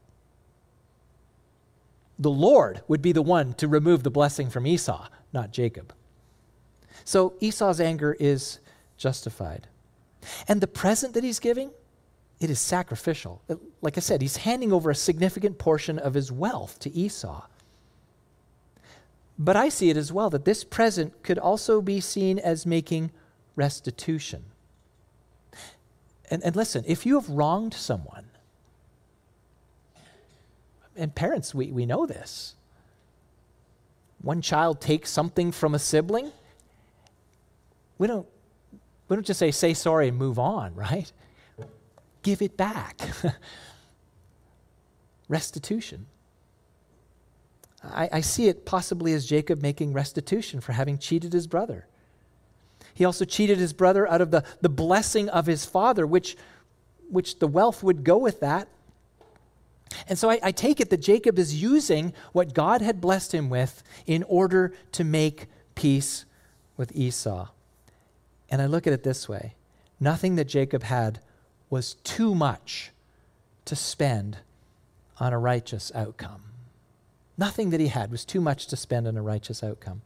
[2.19, 5.93] The Lord would be the one to remove the blessing from Esau, not Jacob.
[7.05, 8.59] So Esau's anger is
[8.97, 9.67] justified.
[10.47, 11.71] And the present that he's giving,
[12.39, 13.43] it is sacrificial.
[13.81, 17.43] Like I said, he's handing over a significant portion of his wealth to Esau.
[19.43, 23.11] But I see it as well that this present could also be seen as making
[23.57, 24.45] restitution.
[26.31, 28.27] And, and listen, if you have wronged someone,
[30.95, 32.55] and parents, we, we know this.
[34.21, 36.33] One child takes something from a sibling,
[37.97, 38.27] we don't,
[39.09, 41.11] we don't just say, say sorry and move on, right?
[42.23, 43.01] give it back.
[45.29, 46.05] restitution.
[47.83, 51.87] I, I, see it possibly as Jacob making restitution for having cheated his brother.
[52.93, 56.37] He also cheated his brother out of the, the blessing of his father, which,
[57.09, 58.69] which the wealth would go with that.
[60.09, 63.49] And so I, I take it that Jacob is using what God had blessed him
[63.49, 66.27] with in order to make peace
[66.77, 67.49] with Esau.
[68.51, 69.55] And I look at it this way
[69.99, 71.21] nothing that Jacob had
[71.69, 72.91] was too much
[73.65, 74.39] to spend
[75.19, 76.43] on a righteous outcome.
[77.41, 80.03] Nothing that he had was too much to spend on a righteous outcome.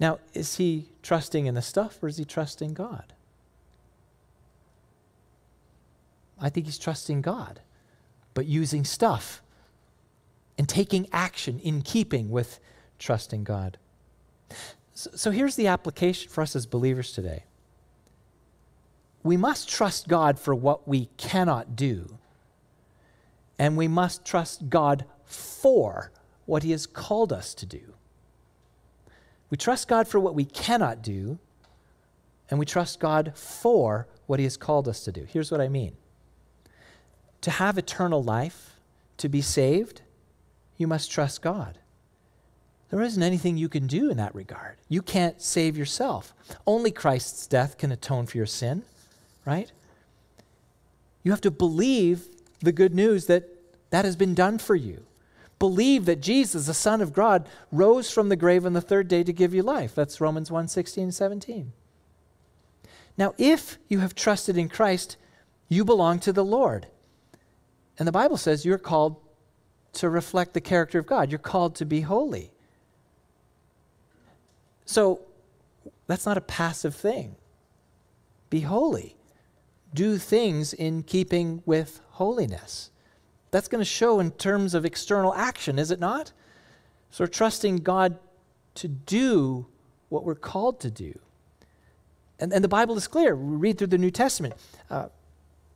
[0.00, 3.12] Now, is he trusting in the stuff or is he trusting God?
[6.40, 7.60] I think he's trusting God,
[8.34, 9.40] but using stuff
[10.58, 12.58] and taking action in keeping with
[12.98, 13.78] trusting God.
[14.94, 17.44] So, so here's the application for us as believers today
[19.22, 22.18] we must trust God for what we cannot do.
[23.58, 26.10] And we must trust God for
[26.44, 27.94] what He has called us to do.
[29.50, 31.38] We trust God for what we cannot do,
[32.50, 35.24] and we trust God for what He has called us to do.
[35.24, 35.96] Here's what I mean
[37.40, 38.76] to have eternal life,
[39.18, 40.02] to be saved,
[40.76, 41.78] you must trust God.
[42.90, 44.76] There isn't anything you can do in that regard.
[44.88, 46.32] You can't save yourself.
[46.66, 48.84] Only Christ's death can atone for your sin
[49.46, 49.72] right?
[51.22, 52.28] You have to believe
[52.66, 53.48] the good news that
[53.90, 55.06] that has been done for you.
[55.58, 59.22] Believe that Jesus, the Son of God, rose from the grave on the third day
[59.24, 59.94] to give you life.
[59.94, 61.72] That's Romans 1 16, 17.
[63.16, 65.16] Now, if you have trusted in Christ,
[65.68, 66.88] you belong to the Lord.
[67.98, 69.16] And the Bible says you're called
[69.94, 71.30] to reflect the character of God.
[71.30, 72.50] You're called to be holy.
[74.84, 75.22] So
[76.06, 77.36] that's not a passive thing.
[78.50, 79.15] Be holy
[79.94, 82.90] do things in keeping with holiness.
[83.50, 86.32] That's going to show in terms of external action, is it not?
[87.10, 88.18] So we're trusting God
[88.74, 89.66] to do
[90.08, 91.18] what we're called to do.
[92.38, 93.34] And, and the Bible is clear.
[93.34, 94.54] We read through the New Testament.
[94.90, 95.08] Uh,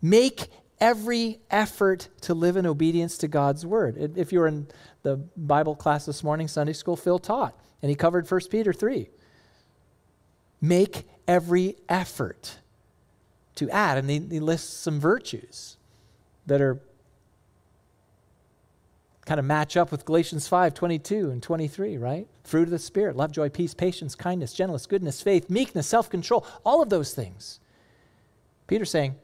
[0.02, 0.48] make
[0.80, 4.14] every effort to live in obedience to God's word.
[4.16, 4.66] If you were in
[5.02, 9.08] the Bible class this morning, Sunday school, Phil taught, and he covered 1 Peter 3.
[10.60, 12.58] Make every effort
[13.60, 13.98] to add.
[13.98, 15.76] And he, he lists some virtues
[16.46, 16.80] that are
[19.26, 22.26] kind of match up with Galatians 5 22 and 23, right?
[22.42, 26.44] Fruit of the Spirit love, joy, peace, patience, kindness, gentleness, goodness, faith, meekness, self control,
[26.64, 27.60] all of those things.
[28.66, 29.14] Peter's saying,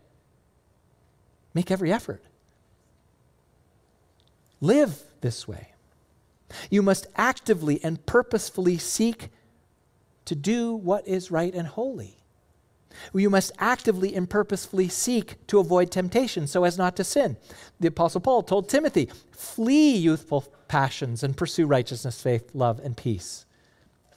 [1.54, 2.22] make every effort.
[4.60, 5.68] Live this way.
[6.70, 9.30] You must actively and purposefully seek
[10.26, 12.18] to do what is right and holy.
[13.14, 17.36] You must actively and purposefully seek to avoid temptation so as not to sin.
[17.80, 23.46] The Apostle Paul told Timothy, flee youthful passions and pursue righteousness, faith, love, and peace.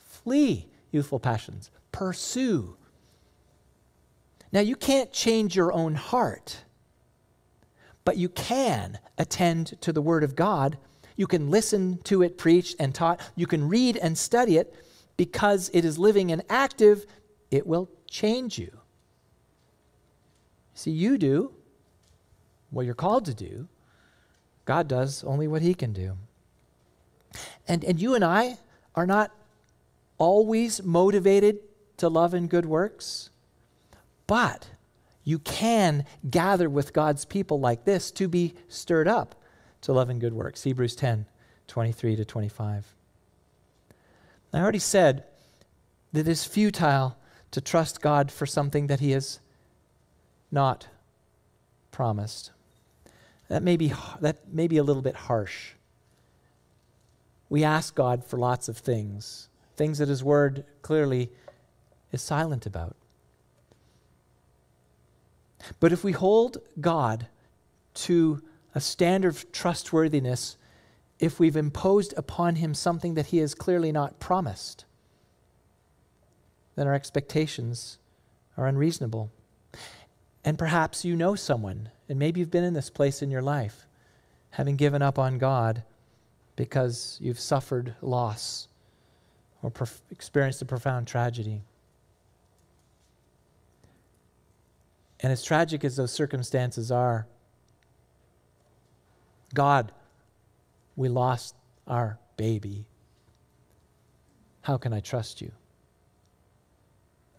[0.04, 1.70] Flee youthful passions.
[1.92, 2.76] Pursue.
[4.52, 6.64] Now, you can't change your own heart,
[8.04, 10.78] but you can attend to the Word of God.
[11.16, 13.20] You can listen to it preached and taught.
[13.36, 14.74] You can read and study it
[15.16, 17.06] because it is living and active.
[17.50, 18.78] It will change you.
[20.74, 21.54] See, you do
[22.70, 23.68] what you're called to do,
[24.64, 26.16] God does only what He can do.
[27.66, 28.58] And, and you and I
[28.94, 29.32] are not
[30.18, 31.58] always motivated
[31.96, 33.30] to love and good works,
[34.26, 34.68] but
[35.24, 39.34] you can gather with God's people like this to be stirred up
[39.82, 40.62] to love and good works.
[40.62, 41.26] Hebrews 10
[41.66, 42.94] 23 to 25.
[44.52, 45.22] I already said
[46.12, 47.16] that it is futile
[47.50, 49.40] to trust God for something that He has
[50.50, 50.88] not
[51.90, 52.52] promised.
[53.48, 55.72] That may be, that may be a little bit harsh.
[57.48, 61.30] We ask God for lots of things, things that His Word clearly
[62.12, 62.96] is silent about.
[65.78, 67.26] But if we hold God
[67.94, 68.42] to
[68.74, 70.56] a standard of trustworthiness,
[71.18, 74.84] if we've imposed upon Him something that He has clearly not promised,
[76.80, 77.98] then our expectations
[78.56, 79.30] are unreasonable.
[80.42, 83.86] And perhaps you know someone, and maybe you've been in this place in your life,
[84.48, 85.82] having given up on God
[86.56, 88.68] because you've suffered loss
[89.62, 91.60] or prof- experienced a profound tragedy.
[95.22, 97.26] And as tragic as those circumstances are,
[99.52, 99.92] God,
[100.96, 101.54] we lost
[101.86, 102.86] our baby.
[104.62, 105.52] How can I trust you?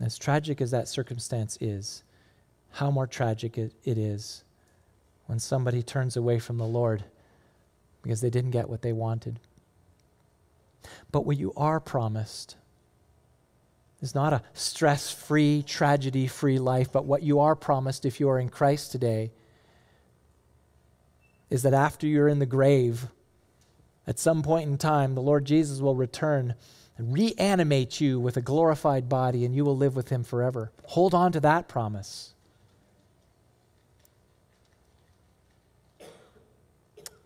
[0.02, 2.04] As tragic as that circumstance is,
[2.72, 4.44] how more tragic it, it is
[5.28, 7.04] when somebody turns away from the Lord
[8.02, 9.40] because they didn't get what they wanted.
[11.12, 12.56] But what you are promised
[14.02, 18.28] is not a stress free, tragedy free life, but what you are promised if you
[18.30, 19.32] are in Christ today
[21.52, 23.08] is that after you're in the grave,
[24.08, 26.56] at some point in time, the Lord Jesus will return
[27.02, 30.72] and reanimate you with a glorified body, and you will live with him forever.
[30.90, 32.36] Hold on to that promise.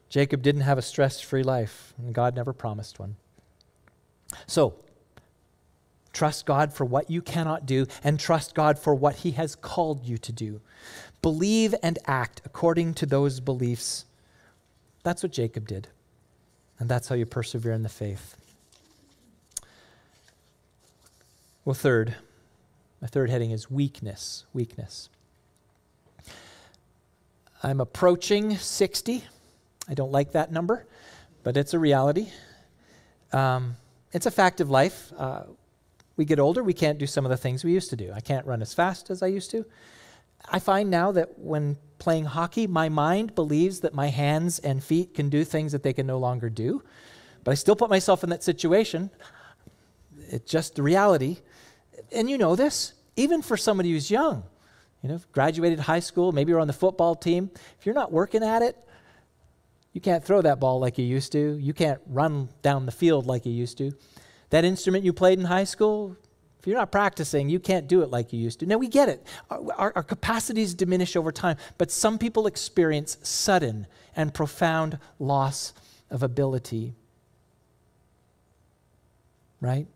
[0.08, 3.18] Jacob didn't have a stress free life, and God never promised one.
[4.48, 4.76] So,
[6.14, 10.06] trust God for what you cannot do, and trust God for what He has called
[10.06, 10.62] you to do.
[11.22, 14.06] Believe and act according to those beliefs.
[15.04, 15.90] That's what Jacob did,
[16.80, 18.38] and that's how you persevere in the faith.
[21.66, 22.14] Well, third,
[23.02, 24.46] my third heading is weakness.
[24.54, 25.10] Weakness.
[27.64, 29.24] I'm approaching 60.
[29.90, 30.86] I don't like that number,
[31.42, 32.28] but it's a reality.
[33.34, 33.78] Um,
[34.12, 35.12] it's a fact of life.
[35.18, 35.46] Uh,
[36.18, 38.12] we get older, we can't do some of the things we used to do.
[38.14, 39.66] I can't run as fast as I used to.
[40.48, 45.16] I find now that when playing hockey, my mind believes that my hands and feet
[45.16, 46.84] can do things that they can no longer do.
[47.44, 49.10] But I still put myself in that situation.
[50.30, 51.40] It's just the reality
[52.12, 54.44] and you know this, even for somebody who's young,
[55.02, 57.50] you know, graduated high school, maybe you're on the football team,
[57.80, 58.78] if you're not working at it,
[59.94, 61.58] you can't throw that ball like you used to.
[61.58, 63.94] You can't run down the field like you used to.
[64.50, 66.18] That instrument you played in high school,
[66.60, 68.66] if you're not practicing, you can't do it like you used to.
[68.66, 69.26] Now, we get it.
[69.50, 75.74] Our, our, our, capacities diminish over time, but some people experience sudden and profound loss
[76.10, 76.96] of ability.
[79.62, 79.88] Right?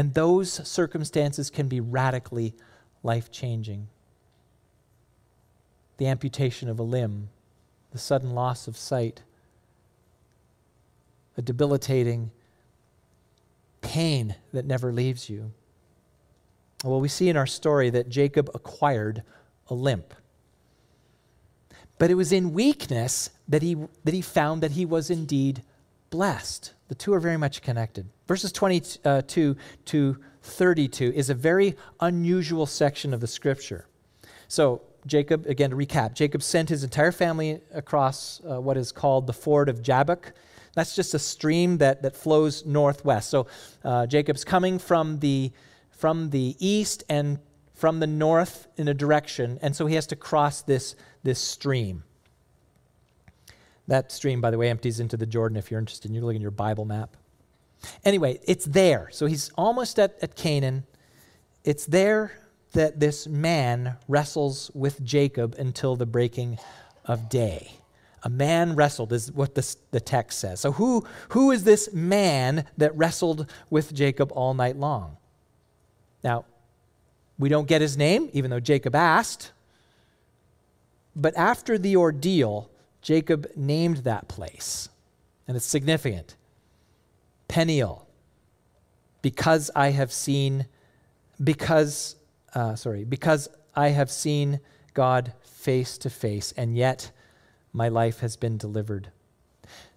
[0.00, 2.54] And those circumstances can be radically
[3.02, 3.88] life changing.
[5.98, 7.28] The amputation of a limb,
[7.92, 9.20] the sudden loss of sight,
[11.36, 12.30] a debilitating
[13.82, 15.52] pain that never leaves you.
[16.82, 19.22] Well, we see in our story that Jacob acquired
[19.68, 20.14] a limp.
[21.98, 25.62] But it was in weakness that he, that he found that he was indeed
[26.08, 26.72] blessed.
[26.88, 28.08] The two are very much connected.
[28.30, 29.56] Verses 22
[29.86, 33.88] to 32 is a very unusual section of the scripture.
[34.46, 39.26] So, Jacob, again to recap, Jacob sent his entire family across uh, what is called
[39.26, 40.32] the ford of Jabbok.
[40.76, 43.30] That's just a stream that, that flows northwest.
[43.30, 43.48] So,
[43.82, 45.50] uh, Jacob's coming from the,
[45.90, 47.40] from the east and
[47.74, 52.04] from the north in a direction, and so he has to cross this, this stream.
[53.88, 56.14] That stream, by the way, empties into the Jordan if you're interested.
[56.14, 57.16] You look in your Bible map.
[58.04, 59.08] Anyway, it's there.
[59.12, 60.84] So he's almost at, at Canaan.
[61.64, 62.32] It's there
[62.72, 66.58] that this man wrestles with Jacob until the breaking
[67.04, 67.72] of day.
[68.22, 70.60] A man wrestled, is what this, the text says.
[70.60, 75.16] So, who, who is this man that wrestled with Jacob all night long?
[76.22, 76.44] Now,
[77.38, 79.52] we don't get his name, even though Jacob asked.
[81.16, 82.70] But after the ordeal,
[83.00, 84.90] Jacob named that place,
[85.48, 86.36] and it's significant.
[87.50, 88.06] Peniel,
[89.22, 90.66] because I have seen,
[91.42, 92.14] because,
[92.54, 94.60] uh, sorry, because I have seen
[94.94, 97.10] God face to face, and yet
[97.72, 99.10] my life has been delivered.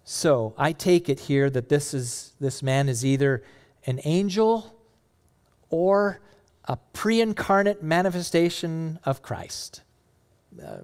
[0.02, 3.44] So I take it here that this is this man is either
[3.86, 4.74] an angel
[5.70, 6.20] or
[6.64, 9.82] a pre-incarnate manifestation of Christ.
[10.60, 10.78] Uh,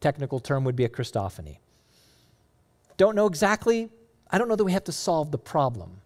[0.00, 1.58] technical term would be a Christophany.
[2.96, 3.90] Don't know exactly.
[4.30, 6.00] I don't know that we have to solve the problem.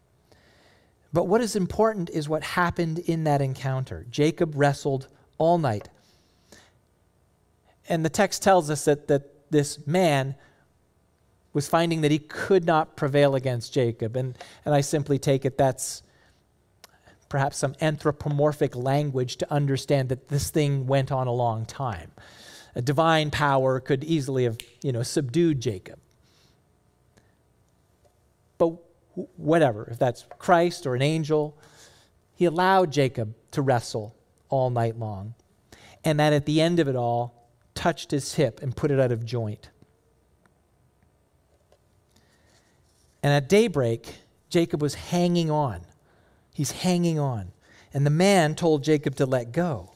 [1.12, 4.06] But what is important is what happened in that encounter.
[4.10, 5.08] Jacob wrestled
[5.38, 5.88] all night.
[7.88, 10.34] And the text tells us that, that this man
[11.52, 14.16] was finding that he could not prevail against Jacob.
[14.16, 16.02] And, and I simply take it that's
[17.28, 22.12] perhaps some anthropomorphic language to understand that this thing went on a long time.
[22.74, 25.98] A divine power could easily have, you know, subdued Jacob.
[28.56, 28.74] But
[29.36, 31.56] whatever, if that's Christ or an angel,
[32.34, 34.16] he allowed Jacob to wrestle
[34.48, 35.34] all night long.
[36.04, 39.12] And that at the end of it all, touched his hip and put it out
[39.12, 39.70] of joint.
[43.22, 44.16] And at daybreak,
[44.50, 45.82] Jacob was hanging on.
[46.52, 47.52] He's hanging on.
[47.94, 49.92] And the man told Jacob to let go.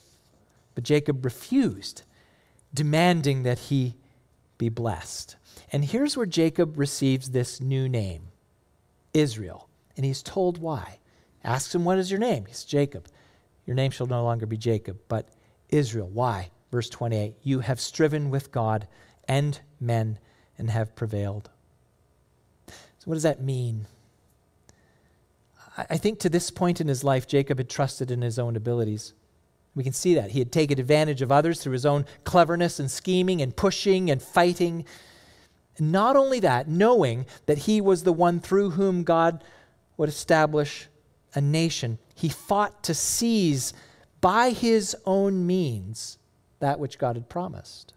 [0.74, 2.02] But Jacob refused,
[2.72, 3.94] demanding that he
[4.58, 5.36] be blessed.
[5.72, 8.28] And here's where Jacob receives this new name
[9.16, 9.68] Israel.
[9.96, 10.98] And he's told why.
[11.42, 12.44] Asks him, What is your name?
[12.46, 13.08] He's Jacob.
[13.66, 15.28] Your name shall no longer be Jacob, but
[15.70, 16.08] Israel.
[16.12, 16.50] Why?
[16.70, 18.86] Verse 28 You have striven with God
[19.26, 20.18] and men
[20.58, 21.50] and have prevailed.
[22.68, 23.86] So, what does that mean?
[25.76, 29.12] I think to this point in his life, Jacob had trusted in his own abilities.
[29.74, 30.30] We can see that.
[30.30, 34.22] He had taken advantage of others through his own cleverness and scheming and pushing and
[34.22, 34.86] fighting.
[35.78, 39.44] Not only that, knowing that he was the one through whom God
[39.96, 40.88] would establish
[41.34, 43.72] a nation, he fought to seize
[44.20, 46.18] by his own means
[46.60, 47.92] that which God had promised.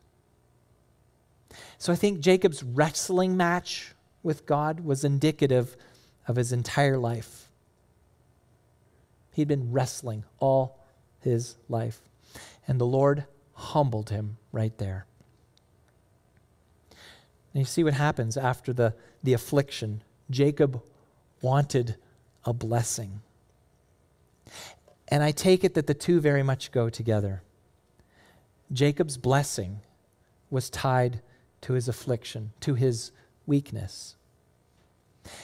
[1.78, 5.78] So I think Jacob's wrestling match with God was indicative
[6.28, 7.50] of his entire life.
[9.32, 10.80] He'd been wrestling all
[11.22, 12.02] his life,
[12.68, 15.06] and the Lord humbled him right there.
[17.60, 20.02] And you see what happens after the, the affliction.
[20.30, 20.82] Jacob
[21.42, 21.98] wanted
[22.46, 23.20] a blessing.
[25.10, 27.44] And I take it that the two very much go together.
[28.72, 29.82] Jacob's blessing
[30.50, 31.20] was tied
[31.60, 33.12] to his affliction, to his
[33.46, 34.16] weakness.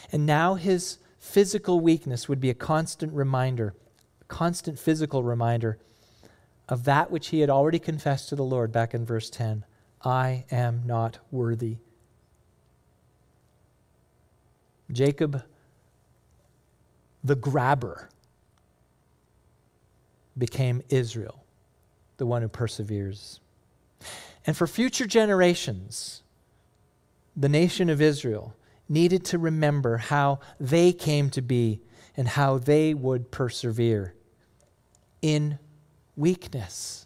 [0.09, 3.76] And now his physical weakness would be a constant reminder,
[4.22, 5.80] a constant physical reminder
[6.70, 9.66] of that which he had already confessed to the Lord back in verse 10
[10.01, 11.80] I am not worthy.
[14.91, 15.43] Jacob,
[17.23, 18.09] the grabber,
[20.38, 21.45] became Israel
[22.17, 23.39] the one who perseveres.
[24.45, 26.21] And for future generations,
[27.36, 28.55] the nation of Israel
[28.88, 31.81] needed to remember how they came to be
[32.15, 34.13] and how they would persevere
[35.21, 35.57] in
[36.15, 37.05] weakness.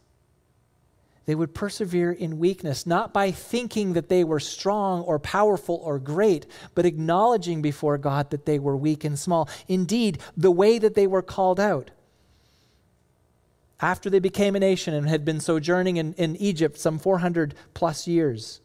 [1.29, 5.99] They would persevere in weakness, not by thinking that they were strong or powerful or
[5.99, 9.47] great, but acknowledging before God that they were weak and small.
[9.67, 11.91] Indeed, the way that they were called out
[13.79, 18.07] after they became a nation and had been sojourning in, in Egypt some 400 plus
[18.07, 18.59] years.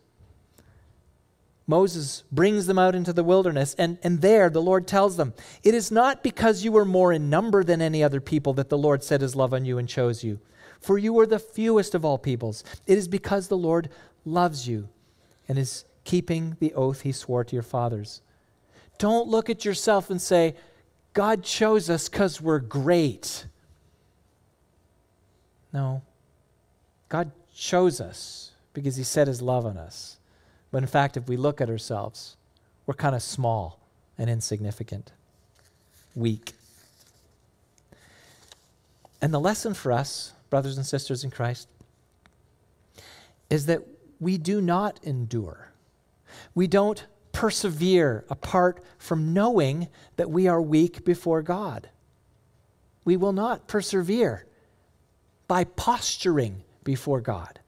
[1.67, 5.75] Moses brings them out into the wilderness, and, and there the Lord tells them, It
[5.75, 9.05] is not because you were more in number than any other people that the Lord
[9.05, 10.41] set his love on you and chose you,
[10.85, 12.63] for you are the fewest of all peoples.
[12.87, 13.89] It is because the Lord
[14.27, 14.91] loves you
[15.49, 18.21] and is keeping the oath he swore to your fathers.
[18.99, 20.55] Don't look at yourself and say,
[21.15, 23.47] God chose us because we're great.
[25.73, 26.03] No.
[27.09, 30.19] God chose us because he set his love on us.
[30.71, 32.37] But in fact, if we look at ourselves,
[32.85, 33.81] we're kind of small
[34.19, 35.13] and insignificant,
[36.15, 36.53] weak.
[39.23, 41.67] And the lesson for us, brothers and sisters in Christ,
[43.51, 43.83] is that
[44.21, 45.73] we do not endure.
[46.55, 51.89] We don't persevere apart from knowing that we are weak before God.
[53.05, 54.47] We will not persevere
[55.49, 57.59] by posturing before God.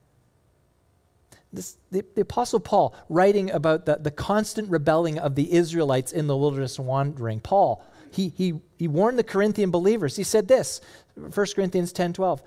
[1.53, 6.29] This, the, the, Apostle Paul, writing about the, the constant rebelling of the Israelites in
[6.29, 10.15] the wilderness wandering, Paul, he, he, he warned the Corinthian believers.
[10.15, 10.81] He said this
[11.17, 12.43] 1 Corinthians 10 12.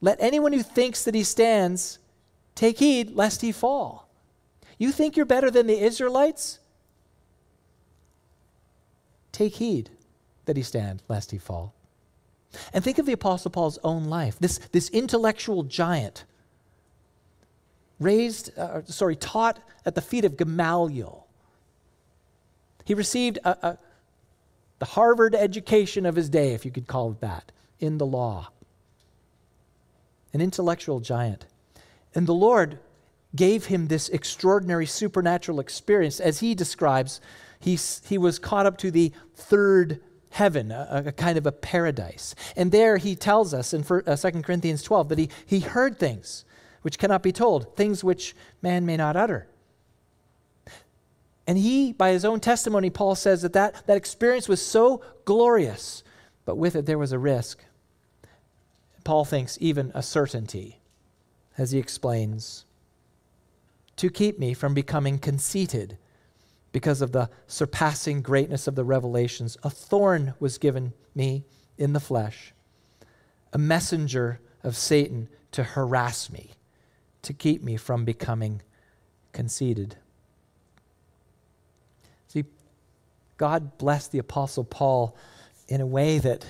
[0.00, 1.98] Let anyone who thinks that he stands
[2.54, 4.08] take heed lest he fall.
[4.78, 6.60] You think you're better than the Israelites?
[9.32, 9.90] Take heed
[10.46, 11.74] that he stand lest he fall.
[12.72, 16.24] And think of the Apostle Paul's own life, this, this intellectual giant,
[18.00, 21.26] raised, uh, sorry, taught at the feet of Gamaliel.
[22.84, 23.78] He received a, a,
[24.78, 28.48] the Harvard education of his day, if you could call it that, in the law.
[30.32, 31.46] An intellectual giant.
[32.14, 32.78] And the Lord
[33.34, 36.20] gave him this extraordinary supernatural experience.
[36.20, 37.20] As he describes,
[37.60, 40.00] he, he was caught up to the third
[40.30, 42.34] heaven, a, a, kind of a paradise.
[42.56, 46.44] And there he tells us in 2 uh, Corinthians 12 that he, he heard things
[46.82, 49.48] which cannot be told, things which man may not utter.
[51.46, 56.02] And he, by his own testimony, Paul says that, that that experience was so glorious,
[56.44, 57.64] but with it there was a risk.
[59.08, 60.82] Paul thinks even a certainty,
[61.56, 62.66] as he explains,
[63.96, 65.96] to keep me from becoming conceited
[66.72, 71.46] because of the surpassing greatness of the revelations, a thorn was given me
[71.78, 72.52] in the flesh,
[73.54, 76.50] a messenger of Satan to harass me,
[77.22, 78.60] to keep me from becoming
[79.32, 79.96] conceited.
[82.26, 82.44] See,
[83.38, 85.16] God blessed the Apostle Paul
[85.66, 86.44] in a way that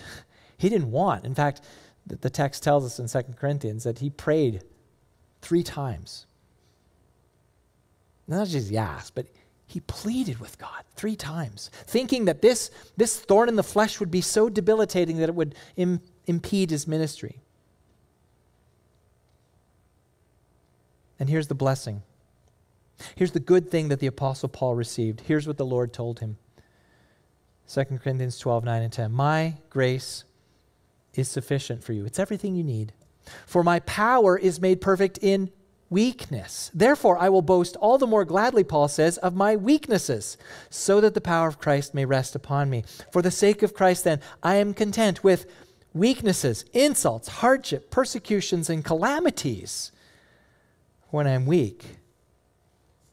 [0.56, 1.24] he didn't want.
[1.24, 1.60] In fact,
[2.08, 4.62] the text tells us in 2 Corinthians that he prayed
[5.42, 6.26] three times.
[8.26, 9.26] Not just asked, but
[9.66, 14.10] he pleaded with God three times, thinking that this, this thorn in the flesh would
[14.10, 17.40] be so debilitating that it would Im- impede his ministry.
[21.20, 22.02] And here's the blessing.
[23.14, 25.20] Here's the good thing that the Apostle Paul received.
[25.20, 26.38] Here's what the Lord told him
[27.68, 29.12] 2 Corinthians 12, 9 and 10.
[29.12, 30.24] My grace
[31.18, 32.92] is sufficient for you, it's everything you need.
[33.44, 35.50] For my power is made perfect in
[35.90, 36.70] weakness.
[36.72, 40.38] Therefore, I will boast all the more gladly, Paul says, of my weaknesses,
[40.70, 42.84] so that the power of Christ may rest upon me.
[43.12, 45.46] For the sake of Christ, then, I am content with
[45.92, 49.92] weaknesses, insults, hardship, persecutions, and calamities.
[51.08, 51.84] When I am weak,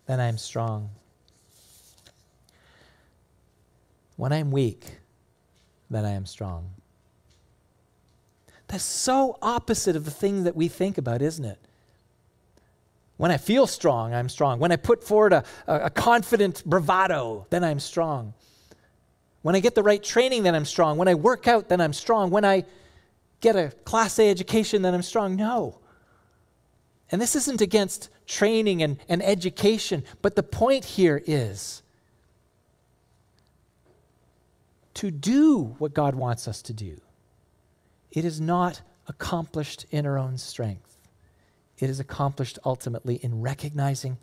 [0.05, 0.91] then I am strong.
[4.15, 4.99] When I am weak,
[5.89, 6.71] then I am strong.
[8.67, 11.59] That's so opposite of the thing that we think about, isn't it?
[13.17, 14.59] When I feel strong, I'm strong.
[14.59, 18.33] When I put forward a, a, confident bravado, then I'm strong.
[19.41, 20.97] When I get the right training, then I'm strong.
[20.97, 22.29] When I work out, then I'm strong.
[22.29, 22.65] When I
[23.39, 25.35] get a Class A education, then I'm strong.
[25.35, 25.79] No.
[27.11, 31.83] And this isn't against training and, and education, but the point here is
[34.95, 36.99] to do what God wants us to do.
[38.15, 40.95] It is not accomplished in our own strength
[41.79, 44.17] it is accomplished ultimately in recognizing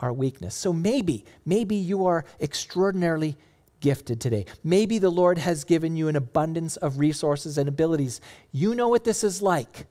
[0.00, 0.54] our weakness.
[0.54, 3.36] So maybe, maybe you are extraordinarily
[3.80, 4.46] gifted today.
[4.64, 8.20] Maybe the Lord has given you an abundance of resources and abilities.
[8.52, 9.86] You know what this is like.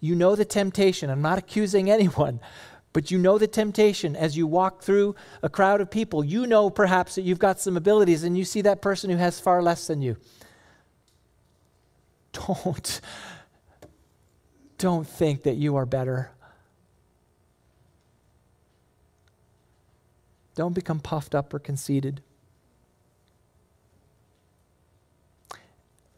[0.00, 1.10] You know the temptation.
[1.10, 2.40] I'm not accusing anyone,
[2.92, 6.24] but you know the temptation as you walk through a crowd of people.
[6.24, 9.38] You know perhaps that you've got some abilities and you see that person who has
[9.40, 10.16] far less than you.
[12.46, 13.00] Don't
[14.82, 16.32] don't think that you are better.
[20.56, 22.20] Don't become puffed up or conceited.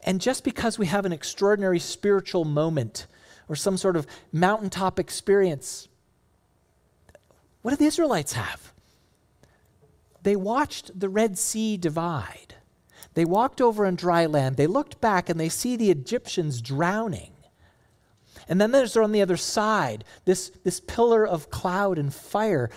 [0.03, 3.07] And just because we have an extraordinary spiritual moment
[3.51, 5.89] or some sort of mountaintop experience,
[7.61, 8.73] what did the Israelites have?
[10.23, 12.55] They watched the Red Sea divide.
[13.15, 14.57] They walked over on dry land.
[14.57, 17.33] They looked back and they see the Egyptians drowning.
[18.49, 22.71] And then there's on the other side, this, this pillar of cloud and fire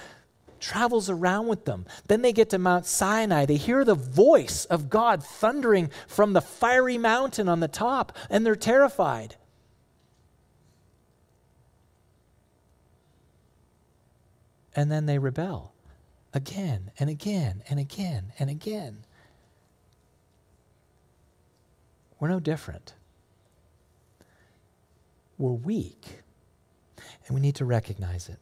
[0.59, 1.85] travels around with them.
[2.07, 3.45] Then they get to Mount Sinai.
[3.45, 8.45] They hear the voice of God thundering from the fiery mountain on the top, and
[8.45, 9.35] they're terrified.
[14.75, 15.73] And then they rebel
[16.33, 19.05] again and again and again and again.
[22.19, 22.93] We're no different
[25.37, 26.21] we're weak,
[27.27, 28.39] and we need to recognize it.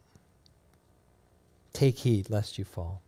[1.73, 3.01] Take heed lest you fall.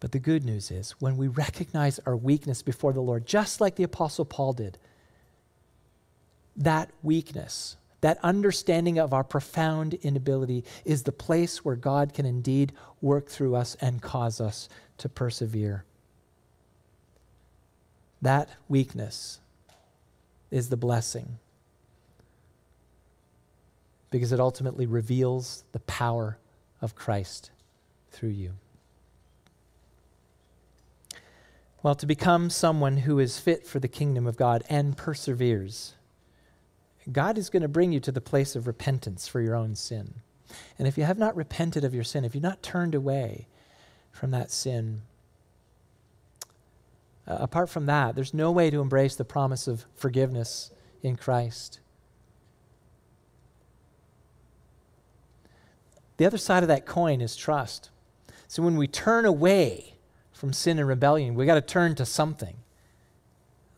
[0.00, 3.76] But the good news is when we recognize our weakness before the Lord, just like
[3.76, 4.78] the Apostle Paul did,
[6.56, 12.72] that weakness, that understanding of our profound inability, is the place where God can indeed
[13.00, 14.68] work through us and cause us
[14.98, 15.84] to persevere.
[18.24, 19.38] That weakness
[20.50, 21.38] is the blessing
[24.10, 26.38] because it ultimately reveals the power
[26.80, 27.50] of Christ
[28.12, 28.52] through you.
[31.82, 35.92] Well, to become someone who is fit for the kingdom of God and perseveres,
[37.12, 40.14] God is going to bring you to the place of repentance for your own sin.
[40.78, 43.48] And if you have not repented of your sin, if you've not turned away
[44.12, 45.02] from that sin,
[47.26, 50.70] uh, apart from that, there's no way to embrace the promise of forgiveness
[51.02, 51.80] in Christ.
[56.16, 57.90] The other side of that coin is trust.
[58.46, 59.94] So when we turn away
[60.44, 61.34] from sin and rebellion.
[61.34, 62.56] We got to turn to something.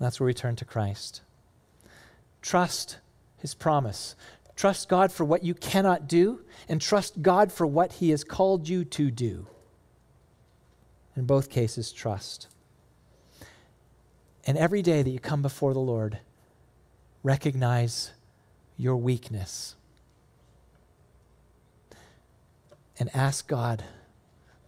[0.00, 1.20] That's where we turn to Christ.
[2.42, 2.98] Trust
[3.36, 4.16] his promise.
[4.56, 8.68] Trust God for what you cannot do, and trust God for what he has called
[8.68, 9.46] you to do.
[11.14, 12.48] In both cases, trust.
[14.46, 16.20] And every day that you come before the Lord,
[17.22, 18.12] recognize
[18.78, 19.74] your weakness
[22.98, 23.82] and ask God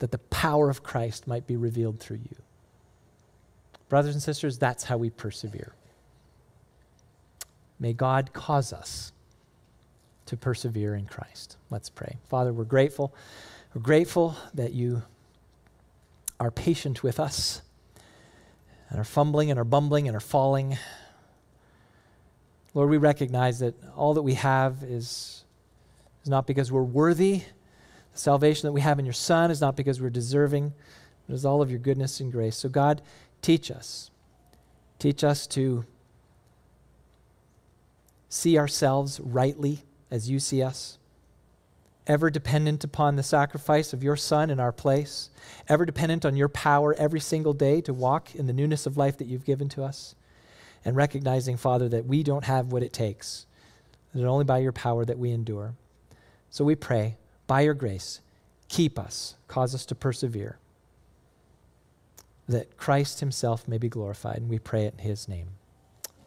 [0.00, 2.36] that the power of Christ might be revealed through you.
[3.88, 5.72] Brothers and sisters, that's how we persevere.
[7.80, 9.12] May God cause us
[10.26, 11.56] to persevere in Christ.
[11.70, 12.16] Let's pray.
[12.28, 13.14] Father, we're grateful.
[13.74, 15.02] We're grateful that you
[16.40, 17.62] are patient with us
[18.90, 20.78] and are fumbling and are bumbling and are falling.
[22.74, 25.44] Lord, we recognize that all that we have is,
[26.22, 27.42] is not because we're worthy
[28.18, 30.72] The salvation that we have in your Son is not because we're deserving,
[31.26, 32.56] but is all of your goodness and grace.
[32.56, 33.00] So, God,
[33.42, 34.10] teach us.
[34.98, 35.84] Teach us to
[38.28, 40.98] see ourselves rightly as you see us,
[42.08, 45.30] ever dependent upon the sacrifice of your Son in our place,
[45.68, 49.18] ever dependent on your power every single day to walk in the newness of life
[49.18, 50.14] that you've given to us,
[50.84, 53.46] and recognizing, Father, that we don't have what it takes,
[54.14, 55.74] that only by your power that we endure.
[56.50, 58.20] So we pray by your grace,
[58.68, 60.58] keep us, cause us to persevere,
[62.48, 64.38] that Christ himself may be glorified.
[64.38, 65.48] And we pray it in his name.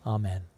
[0.06, 0.51] Amen.